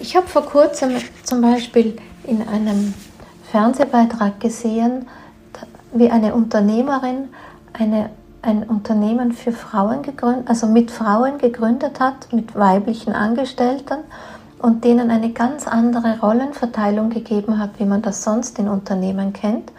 Ich 0.00 0.16
habe 0.16 0.26
vor 0.26 0.44
kurzem 0.44 0.96
zum 1.22 1.40
Beispiel 1.40 1.96
in 2.24 2.46
einem 2.48 2.92
Fernsehbeitrag 3.52 4.40
gesehen, 4.40 5.06
wie 5.92 6.10
eine 6.10 6.34
Unternehmerin 6.34 7.28
eine, 7.72 8.10
ein 8.42 8.64
Unternehmen 8.64 9.30
für 9.32 9.52
Frauen 9.52 10.02
gegründet, 10.02 10.48
also 10.48 10.66
mit 10.66 10.90
Frauen 10.90 11.38
gegründet 11.38 12.00
hat, 12.00 12.32
mit 12.32 12.56
weiblichen 12.56 13.12
Angestellten 13.12 13.98
und 14.64 14.82
denen 14.82 15.10
eine 15.10 15.30
ganz 15.30 15.68
andere 15.68 16.20
Rollenverteilung 16.20 17.10
gegeben 17.10 17.58
hat, 17.58 17.78
wie 17.78 17.84
man 17.84 18.00
das 18.00 18.24
sonst 18.24 18.58
in 18.58 18.66
Unternehmen 18.66 19.34
kennt. 19.34 19.70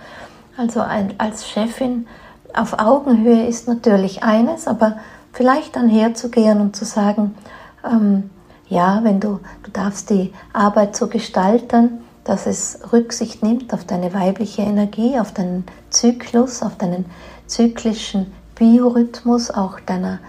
Also 0.57 0.79
ein, 0.79 1.15
als 1.17 1.49
Chefin 1.49 2.05
auf 2.53 2.77
Augenhöhe 2.77 3.47
ist 3.47 3.67
natürlich 3.67 4.21
eines, 4.21 4.67
aber 4.67 4.97
vielleicht 5.33 5.75
dann 5.75 5.89
herzugehen 5.89 6.61
und 6.61 6.75
zu 6.75 6.85
sagen, 6.85 7.33
ähm, 7.83 8.29
ja, 8.69 8.99
wenn 9.01 9.19
du, 9.19 9.39
du 9.63 9.71
darfst 9.71 10.11
die 10.11 10.31
Arbeit 10.53 10.95
so 10.95 11.07
gestalten, 11.07 12.01
dass 12.23 12.45
es 12.45 12.77
Rücksicht 12.93 13.41
nimmt 13.41 13.73
auf 13.73 13.85
deine 13.85 14.13
weibliche 14.13 14.61
Energie, 14.61 15.17
auf 15.19 15.33
deinen 15.33 15.65
Zyklus, 15.89 16.61
auf 16.61 16.77
deinen 16.77 17.05
zyklischen 17.47 18.31
Biorhythmus, 18.53 19.49
auch 19.49 19.79
deiner, 19.79 20.19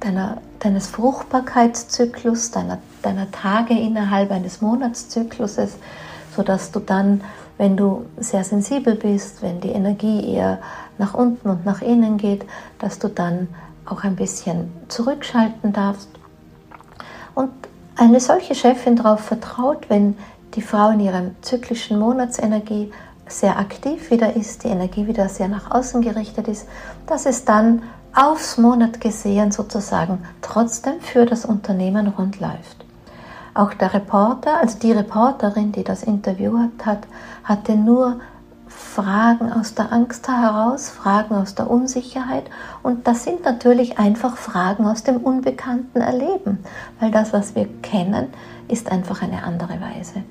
deiner, 0.00 0.42
deines 0.58 0.88
Fruchtbarkeitszyklus, 0.88 2.50
deiner 2.50 2.80
deiner 3.04 3.30
Tage 3.30 3.74
innerhalb 3.74 4.30
eines 4.30 4.60
Monatszykluses, 4.60 5.76
sodass 6.34 6.72
du 6.72 6.80
dann, 6.80 7.22
wenn 7.58 7.76
du 7.76 8.06
sehr 8.18 8.44
sensibel 8.44 8.94
bist, 8.94 9.42
wenn 9.42 9.60
die 9.60 9.70
Energie 9.70 10.32
eher 10.34 10.58
nach 10.98 11.14
unten 11.14 11.48
und 11.48 11.64
nach 11.64 11.82
innen 11.82 12.18
geht, 12.18 12.44
dass 12.78 12.98
du 12.98 13.08
dann 13.08 13.48
auch 13.86 14.04
ein 14.04 14.16
bisschen 14.16 14.72
zurückschalten 14.88 15.72
darfst. 15.72 16.08
Und 17.34 17.50
eine 17.96 18.20
solche 18.20 18.54
Chefin 18.54 18.96
darauf 18.96 19.20
vertraut, 19.20 19.88
wenn 19.88 20.16
die 20.54 20.62
Frau 20.62 20.90
in 20.90 21.00
ihrem 21.00 21.36
zyklischen 21.42 21.98
Monatsenergie 21.98 22.92
sehr 23.26 23.58
aktiv 23.58 24.10
wieder 24.10 24.36
ist, 24.36 24.64
die 24.64 24.68
Energie 24.68 25.06
wieder 25.06 25.28
sehr 25.28 25.48
nach 25.48 25.70
außen 25.70 26.02
gerichtet 26.02 26.48
ist, 26.48 26.68
dass 27.06 27.26
es 27.26 27.44
dann 27.44 27.82
aufs 28.14 28.58
Monat 28.58 29.00
gesehen 29.00 29.50
sozusagen 29.50 30.24
trotzdem 30.40 31.00
für 31.00 31.26
das 31.26 31.44
Unternehmen 31.44 32.08
rund 32.08 32.38
läuft. 32.40 32.83
Auch 33.54 33.72
der 33.72 33.94
Reporter, 33.94 34.58
also 34.60 34.78
die 34.78 34.92
Reporterin, 34.92 35.70
die 35.70 35.84
das 35.84 36.02
Interview 36.02 36.58
hat, 36.84 37.06
hatte 37.44 37.76
nur 37.76 38.20
Fragen 38.66 39.52
aus 39.52 39.74
der 39.74 39.92
Angst 39.92 40.28
heraus, 40.28 40.90
Fragen 40.90 41.36
aus 41.36 41.54
der 41.54 41.70
Unsicherheit 41.70 42.44
und 42.82 43.06
das 43.06 43.22
sind 43.22 43.44
natürlich 43.44 43.98
einfach 43.98 44.36
Fragen 44.36 44.86
aus 44.86 45.04
dem 45.04 45.18
unbekannten 45.18 46.00
Erleben, 46.00 46.58
weil 46.98 47.12
das, 47.12 47.32
was 47.32 47.54
wir 47.54 47.68
kennen, 47.82 48.28
ist 48.66 48.90
einfach 48.90 49.22
eine 49.22 49.44
andere 49.44 49.80
Weise. 49.80 50.24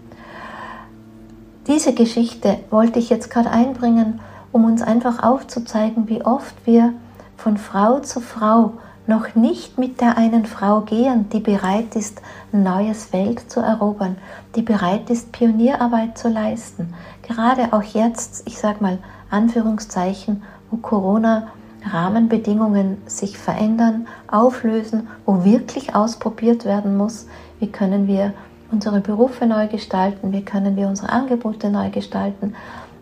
Diese 1.67 1.93
Geschichte 1.93 2.59
wollte 2.69 2.99
ich 2.99 3.09
jetzt 3.09 3.29
gerade 3.29 3.49
einbringen, 3.49 4.19
um 4.51 4.65
uns 4.65 4.81
einfach 4.81 5.23
aufzuzeigen, 5.23 6.09
wie 6.09 6.25
oft 6.25 6.55
wir 6.65 6.93
von 7.38 7.57
Frau 7.57 7.99
zu 7.99 8.19
Frau 8.19 8.73
noch 9.05 9.35
nicht 9.35 9.77
mit 9.77 9.99
der 9.99 10.17
einen 10.17 10.45
Frau 10.45 10.81
gehen, 10.81 11.29
die 11.29 11.39
bereit 11.39 11.95
ist, 11.95 12.21
ein 12.51 12.63
neues 12.63 13.05
Feld 13.05 13.51
zu 13.51 13.59
erobern, 13.59 14.17
die 14.55 14.61
bereit 14.61 15.09
ist, 15.09 15.31
Pionierarbeit 15.31 16.17
zu 16.17 16.29
leisten. 16.29 16.93
Gerade 17.21 17.73
auch 17.73 17.83
jetzt, 17.83 18.43
ich 18.45 18.57
sage 18.57 18.81
mal 18.81 18.97
Anführungszeichen, 19.29 20.43
wo 20.71 20.77
Corona 20.77 21.47
Rahmenbedingungen 21.85 23.01
sich 23.05 23.37
verändern, 23.37 24.07
auflösen, 24.27 25.07
wo 25.25 25.43
wirklich 25.43 25.95
ausprobiert 25.95 26.63
werden 26.63 26.95
muss, 26.95 27.27
wie 27.59 27.67
können 27.71 28.07
wir 28.07 28.33
unsere 28.71 29.01
Berufe 29.01 29.45
neu 29.45 29.67
gestalten, 29.67 30.31
wie 30.31 30.45
können 30.45 30.75
wir 30.75 30.87
unsere 30.87 31.09
Angebote 31.09 31.69
neu 31.69 31.89
gestalten. 31.89 32.55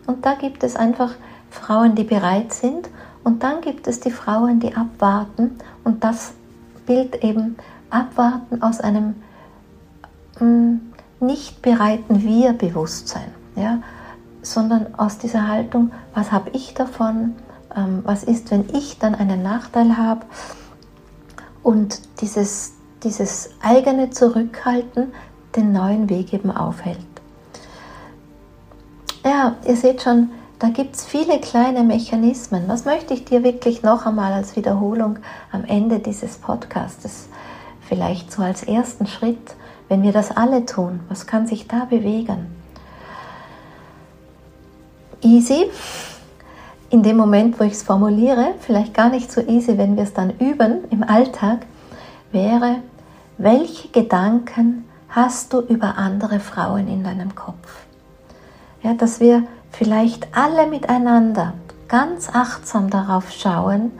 Und 0.06 0.26
da 0.26 0.34
gibt 0.34 0.64
es 0.64 0.74
einfach 0.74 1.12
Frauen, 1.50 1.94
die 1.94 2.04
bereit 2.04 2.52
sind 2.52 2.88
und 3.24 3.42
dann 3.42 3.60
gibt 3.60 3.86
es 3.86 4.00
die 4.00 4.10
Frauen, 4.10 4.58
die 4.58 4.74
abwarten 4.74 5.58
und 5.84 6.04
das 6.04 6.32
Bild 6.86 7.22
eben 7.22 7.56
abwarten 7.90 8.62
aus 8.62 8.80
einem 8.80 9.14
mm, 10.40 10.76
nicht 11.20 11.62
bereiten 11.62 12.22
Wir-Bewusstsein, 12.22 13.32
ja, 13.56 13.78
sondern 14.42 14.94
aus 14.96 15.18
dieser 15.18 15.46
Haltung, 15.48 15.92
was 16.14 16.32
habe 16.32 16.50
ich 16.50 16.74
davon, 16.74 17.36
ähm, 17.76 18.00
was 18.04 18.24
ist, 18.24 18.50
wenn 18.50 18.68
ich 18.74 18.98
dann 18.98 19.14
einen 19.14 19.42
Nachteil 19.42 19.96
habe 19.96 20.26
und 21.62 22.00
dieses, 22.20 22.72
dieses 23.04 23.50
eigene 23.62 24.10
Zurückhalten 24.10 25.12
den 25.54 25.72
neuen 25.72 26.08
Weg 26.08 26.32
eben 26.32 26.50
aufhält. 26.50 26.98
Ja, 29.24 29.54
ihr 29.66 29.76
seht 29.76 30.02
schon, 30.02 30.30
da 30.62 30.68
gibt 30.68 30.94
es 30.94 31.04
viele 31.04 31.40
kleine 31.40 31.82
Mechanismen. 31.82 32.68
Was 32.68 32.84
möchte 32.84 33.14
ich 33.14 33.24
dir 33.24 33.42
wirklich 33.42 33.82
noch 33.82 34.06
einmal 34.06 34.32
als 34.32 34.54
Wiederholung 34.54 35.18
am 35.50 35.64
Ende 35.64 35.98
dieses 35.98 36.36
Podcastes, 36.36 37.26
vielleicht 37.80 38.30
so 38.30 38.42
als 38.42 38.62
ersten 38.62 39.08
Schritt, 39.08 39.56
wenn 39.88 40.04
wir 40.04 40.12
das 40.12 40.30
alle 40.30 40.64
tun, 40.64 41.00
was 41.08 41.26
kann 41.26 41.48
sich 41.48 41.66
da 41.66 41.86
bewegen? 41.86 42.46
Easy, 45.20 45.68
in 46.90 47.02
dem 47.02 47.16
Moment, 47.16 47.58
wo 47.58 47.64
ich 47.64 47.72
es 47.72 47.82
formuliere, 47.82 48.54
vielleicht 48.60 48.94
gar 48.94 49.08
nicht 49.08 49.32
so 49.32 49.40
easy, 49.40 49.76
wenn 49.78 49.96
wir 49.96 50.04
es 50.04 50.14
dann 50.14 50.30
üben 50.38 50.84
im 50.90 51.02
Alltag, 51.02 51.66
wäre, 52.30 52.76
welche 53.36 53.88
Gedanken 53.88 54.84
hast 55.08 55.52
du 55.52 55.58
über 55.58 55.98
andere 55.98 56.38
Frauen 56.38 56.86
in 56.86 57.02
deinem 57.02 57.34
Kopf? 57.34 57.84
Ja, 58.84 58.94
dass 58.94 59.18
wir 59.18 59.42
vielleicht 59.72 60.28
alle 60.36 60.66
miteinander 60.66 61.54
ganz 61.88 62.28
achtsam 62.32 62.90
darauf 62.90 63.30
schauen, 63.30 63.92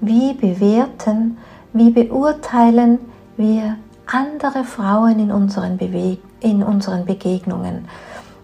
wie 0.00 0.32
bewerten, 0.34 1.38
wie 1.72 1.90
beurteilen 1.90 2.98
wir 3.36 3.76
andere 4.06 4.64
Frauen 4.64 5.18
in 5.18 5.30
unseren, 5.30 5.76
Beweg 5.76 6.20
in 6.40 6.62
unseren 6.62 7.04
Begegnungen. 7.04 7.86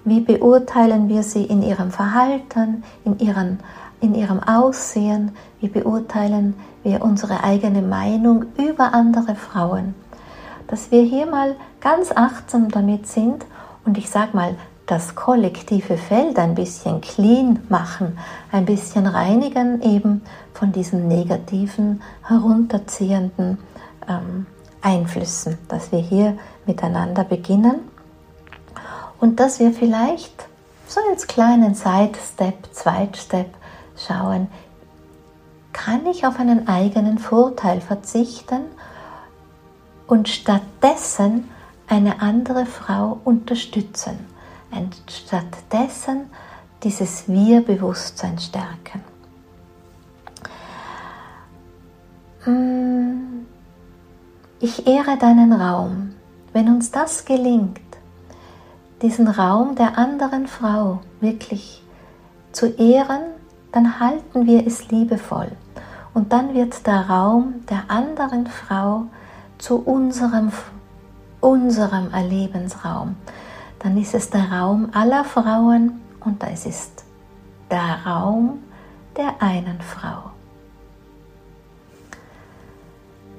Wie 0.05 0.21
beurteilen 0.21 1.09
wir 1.09 1.23
sie 1.23 1.45
in 1.45 1.63
ihrem 1.63 1.91
Verhalten, 1.91 2.85
in, 3.05 3.19
ihren, 3.19 3.61
in 4.01 4.15
ihrem 4.15 4.41
Aussehen? 4.41 5.33
Wie 5.61 5.69
beurteilen 5.69 6.55
wir 6.83 7.03
unsere 7.03 7.43
eigene 7.43 7.81
Meinung 7.81 8.45
über 8.59 8.93
andere 8.93 9.35
Frauen? 9.35 9.95
Dass 10.67 10.91
wir 10.91 11.03
hier 11.03 11.27
mal 11.27 11.57
ganz 11.81 12.13
achtsam 12.13 12.71
damit 12.71 13.07
sind 13.07 13.47
und 13.87 13.97
ich 13.97 14.11
sage 14.11 14.37
mal, 14.37 14.57
das 14.87 15.15
kollektive 15.15 15.97
Feld 15.97 16.39
ein 16.39 16.55
bisschen 16.55 17.01
clean 17.01 17.61
machen, 17.69 18.19
ein 18.53 18.67
bisschen 18.67 19.07
reinigen 19.07 19.81
eben 19.81 20.23
von 20.53 20.73
diesen 20.73 21.09
negativen, 21.09 22.03
herunterziehenden 22.23 23.59
ähm, 24.09 24.47
Einflüssen, 24.83 25.59
dass 25.69 25.91
wir 25.91 26.01
hier 26.01 26.37
miteinander 26.67 27.25
beginnen. 27.25 27.77
Und 29.21 29.41
dass 29.41 29.59
wir 29.59 29.73
vielleicht 29.73 30.49
so 30.87 31.01
ins 31.11 31.27
kleinen 31.27 31.75
Side-Step, 31.75 32.69
Zweit-Step 32.73 33.55
schauen, 33.97 34.49
kann 35.73 36.07
ich 36.07 36.27
auf 36.27 36.39
einen 36.39 36.69
eigenen 36.69 37.19
Vorteil 37.19 37.81
verzichten 37.81 38.65
und 40.07 40.29
stattdessen 40.29 41.49
eine 41.89 42.21
andere 42.21 42.67
Frau 42.67 43.19
unterstützen 43.25 44.34
stattdessen 45.09 46.31
dieses 46.83 47.29
Wir-Bewusstsein 47.29 48.39
stärken. 48.39 49.03
Mm, 52.47 52.95
Ich 54.61 54.87
ehre 54.87 55.19
deinen 55.19 55.53
Raum. 55.53 56.15
Wenn 56.55 56.69
uns 56.69 56.91
das 56.91 57.27
gelingt, 57.27 57.81
diesen 59.03 59.29
Raum 59.29 59.75
der 59.75 59.99
anderen 59.99 60.47
Frau 60.47 61.01
wirklich 61.21 61.83
zu 62.53 62.69
ehren, 62.69 63.23
dann 63.73 64.01
halten 64.01 64.47
wir 64.47 64.67
es 64.67 64.89
liebevoll. 64.89 65.53
Und 66.15 66.33
dann 66.33 66.55
wird 66.55 66.87
der 66.87 67.11
Raum 67.11 67.67
der 67.69 67.91
anderen 67.91 68.47
Frau 68.47 69.05
zu 69.59 69.83
unserem, 69.83 70.51
unserem 71.41 72.11
Erlebensraum. 72.13 73.17
Dann 73.85 73.99
ist 73.99 74.15
es 74.15 74.31
der 74.31 74.51
Raum 74.51 74.89
aller 74.95 75.25
Frauen 75.25 76.01
und 76.21 76.43
es 76.43 76.65
ist 76.65 77.05
der 77.71 78.01
Raum 78.07 78.61
der 79.15 79.43
einen 79.43 79.79
Frau. 79.83 80.31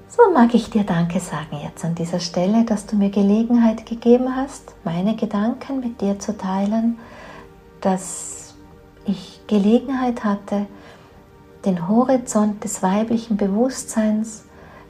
So 0.08 0.32
mag 0.32 0.54
ich 0.54 0.70
dir 0.70 0.84
Danke 0.84 1.20
sagen 1.20 1.58
jetzt 1.64 1.84
an 1.84 1.96
dieser 1.96 2.20
Stelle, 2.20 2.64
dass 2.64 2.86
du 2.86 2.96
mir 2.96 3.10
Gelegenheit 3.10 3.88
gegeben 3.88 4.36
hast, 4.36 4.76
meine 4.84 5.16
Gedanken 5.16 5.80
mit 5.80 6.00
dir 6.00 6.20
zu 6.20 6.38
teilen, 6.38 7.00
dass 7.82 8.54
ich 9.06 9.42
Gelegenheit 9.48 10.24
hatte, 10.24 10.68
den 11.66 11.88
Horizont 11.88 12.64
des 12.64 12.84
weiblichen 12.84 13.36
Bewusstseins 13.36 14.46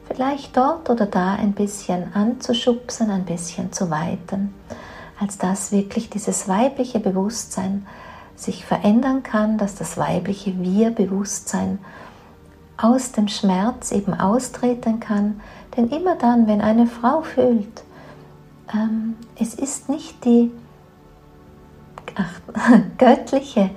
vielleicht 0.06 0.58
dort 0.58 0.90
oder 0.90 1.06
da 1.06 1.36
ein 1.36 1.54
bisschen 1.54 2.14
anzuschubsen, 2.14 3.10
ein 3.10 3.24
bisschen 3.24 3.72
zu 3.72 3.90
weiten, 3.90 4.54
als 5.20 5.38
dass 5.38 5.72
wirklich 5.72 6.10
dieses 6.10 6.48
weibliche 6.48 7.00
Bewusstsein 7.00 7.86
sich 8.36 8.66
verändern 8.66 9.24
kann, 9.24 9.58
dass 9.58 9.76
das 9.76 9.98
weibliche 9.98 10.60
Wir-Bewusstsein 10.60 11.80
aus 12.78 13.14
dem 13.14 13.28
Schmerz 13.28 13.92
eben 13.92 14.14
austreten 14.14 15.00
kann. 15.00 15.40
Denn 15.78 15.90
immer 15.90 16.16
dann, 16.16 16.48
wenn 16.48 16.62
eine 16.62 16.88
Frau 16.88 17.22
fühlt, 17.22 17.84
ähm, 18.74 19.16
es 19.40 19.54
ist 19.54 19.90
nicht 19.90 20.26
die 20.26 20.52
ach, 22.16 22.42
göttliche, 22.98 23.70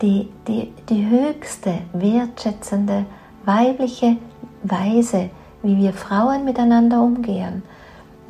die, 0.00 0.28
die, 0.48 0.72
die 0.88 1.08
höchste, 1.08 1.78
wertschätzende, 1.92 3.04
weibliche 3.44 4.16
Weise, 4.62 5.30
wie 5.62 5.76
wir 5.76 5.92
Frauen 5.92 6.44
miteinander 6.44 7.02
umgehen, 7.02 7.62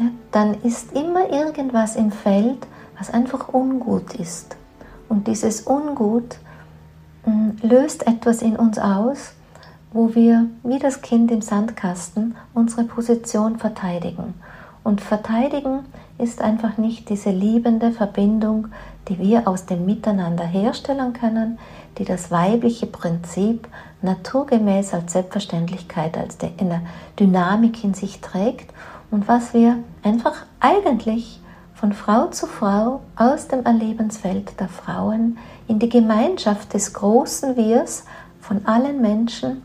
ja, 0.03 0.11
dann 0.31 0.55
ist 0.63 0.93
immer 0.93 1.31
irgendwas 1.31 1.97
im 1.97 2.11
Feld, 2.11 2.67
was 2.99 3.11
einfach 3.11 3.53
ungut 3.53 4.15
ist. 4.15 4.57
Und 5.09 5.27
dieses 5.27 5.67
Ungut 5.67 6.37
mm, 7.27 7.51
löst 7.63 8.07
etwas 8.07 8.43
in 8.43 8.57
uns 8.57 8.79
aus, 8.79 9.33
wo 9.93 10.15
wir 10.15 10.47
wie 10.63 10.79
das 10.79 11.03
Kind 11.03 11.31
im 11.31 11.43
Sandkasten 11.43 12.35
unsere 12.55 12.85
Position 12.85 13.59
verteidigen. 13.59 14.35
Und 14.85 15.01
verteidigen 15.01 15.81
ist 16.19 16.41
einfach 16.41 16.79
nicht 16.79 17.09
diese 17.09 17.31
liebende 17.31 17.93
Verbindung, 17.93 18.69
die 19.09 19.19
wir 19.19 19.47
aus 19.47 19.67
dem 19.67 19.85
Miteinander 19.85 20.45
herstellen 20.45 21.13
können, 21.13 21.59
die 21.99 22.05
das 22.05 22.31
weibliche 22.31 22.87
Prinzip 22.87 23.69
naturgemäß 24.01 24.95
als 24.95 25.13
Selbstverständlichkeit, 25.13 26.17
als 26.17 26.39
eine 26.59 26.83
Dynamik 27.19 27.85
in 27.85 27.95
sich 27.95 28.21
trägt 28.21 28.73
und 29.13 29.29
was 29.29 29.55
wir 29.55 29.79
einfach 30.03 30.47
eigentlich 30.59 31.39
von 31.75 31.93
Frau 31.93 32.27
zu 32.29 32.49
Frau 32.49 33.03
aus 33.15 33.47
dem 33.47 33.65
Erlebensfeld 33.65 34.59
der 34.59 34.69
Frauen 34.69 35.39
in 35.69 35.79
die 35.79 35.89
Gemeinschaft 35.89 36.75
des 36.75 36.93
großen 36.93 37.57
Wirs 37.57 38.05
von 38.41 38.67
allen 38.67 39.01
Menschen 39.01 39.63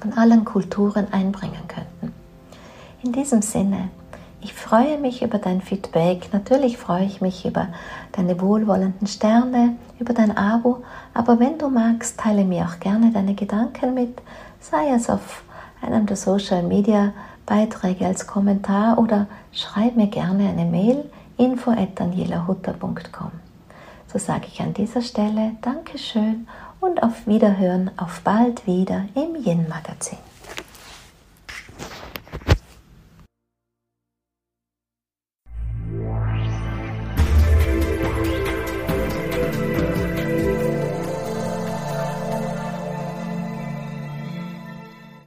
von 0.00 0.12
allen 0.12 0.44
Kulturen 0.44 1.06
einbringen 1.10 1.66
könnten. 1.68 2.14
In 3.02 3.12
diesem 3.12 3.42
Sinne, 3.42 3.88
ich 4.40 4.52
freue 4.52 4.98
mich 4.98 5.22
über 5.22 5.38
dein 5.38 5.60
Feedback. 5.62 6.28
Natürlich 6.32 6.76
freue 6.76 7.04
ich 7.04 7.20
mich 7.20 7.46
über 7.46 7.68
deine 8.12 8.40
wohlwollenden 8.40 9.06
Sterne, 9.06 9.76
über 9.98 10.12
dein 10.12 10.36
Abo. 10.36 10.82
Aber 11.14 11.40
wenn 11.40 11.58
du 11.58 11.68
magst, 11.68 12.20
teile 12.20 12.44
mir 12.44 12.66
auch 12.66 12.78
gerne 12.78 13.10
deine 13.10 13.34
Gedanken 13.34 13.94
mit, 13.94 14.20
sei 14.60 14.90
es 14.90 15.08
auf 15.08 15.42
einem 15.80 16.06
der 16.06 16.16
Social 16.16 16.62
Media 16.62 17.12
Beiträge 17.46 18.06
als 18.06 18.26
Kommentar 18.26 18.98
oder 18.98 19.26
schreib 19.52 19.96
mir 19.96 20.08
gerne 20.08 20.48
eine 20.48 20.64
Mail 20.64 21.04
info 21.36 21.70
info@danielahutter.com. 21.70 23.30
So 24.12 24.18
sage 24.18 24.46
ich 24.48 24.60
an 24.60 24.74
dieser 24.74 25.02
Stelle 25.02 25.52
Dankeschön 25.62 26.46
und 26.80 27.02
auf 27.02 27.26
Wiederhören, 27.26 27.90
auf 27.96 28.20
bald 28.22 28.66
wieder 28.66 29.04
im 29.14 29.34
Yin 29.42 29.68
Magazin. 29.68 30.18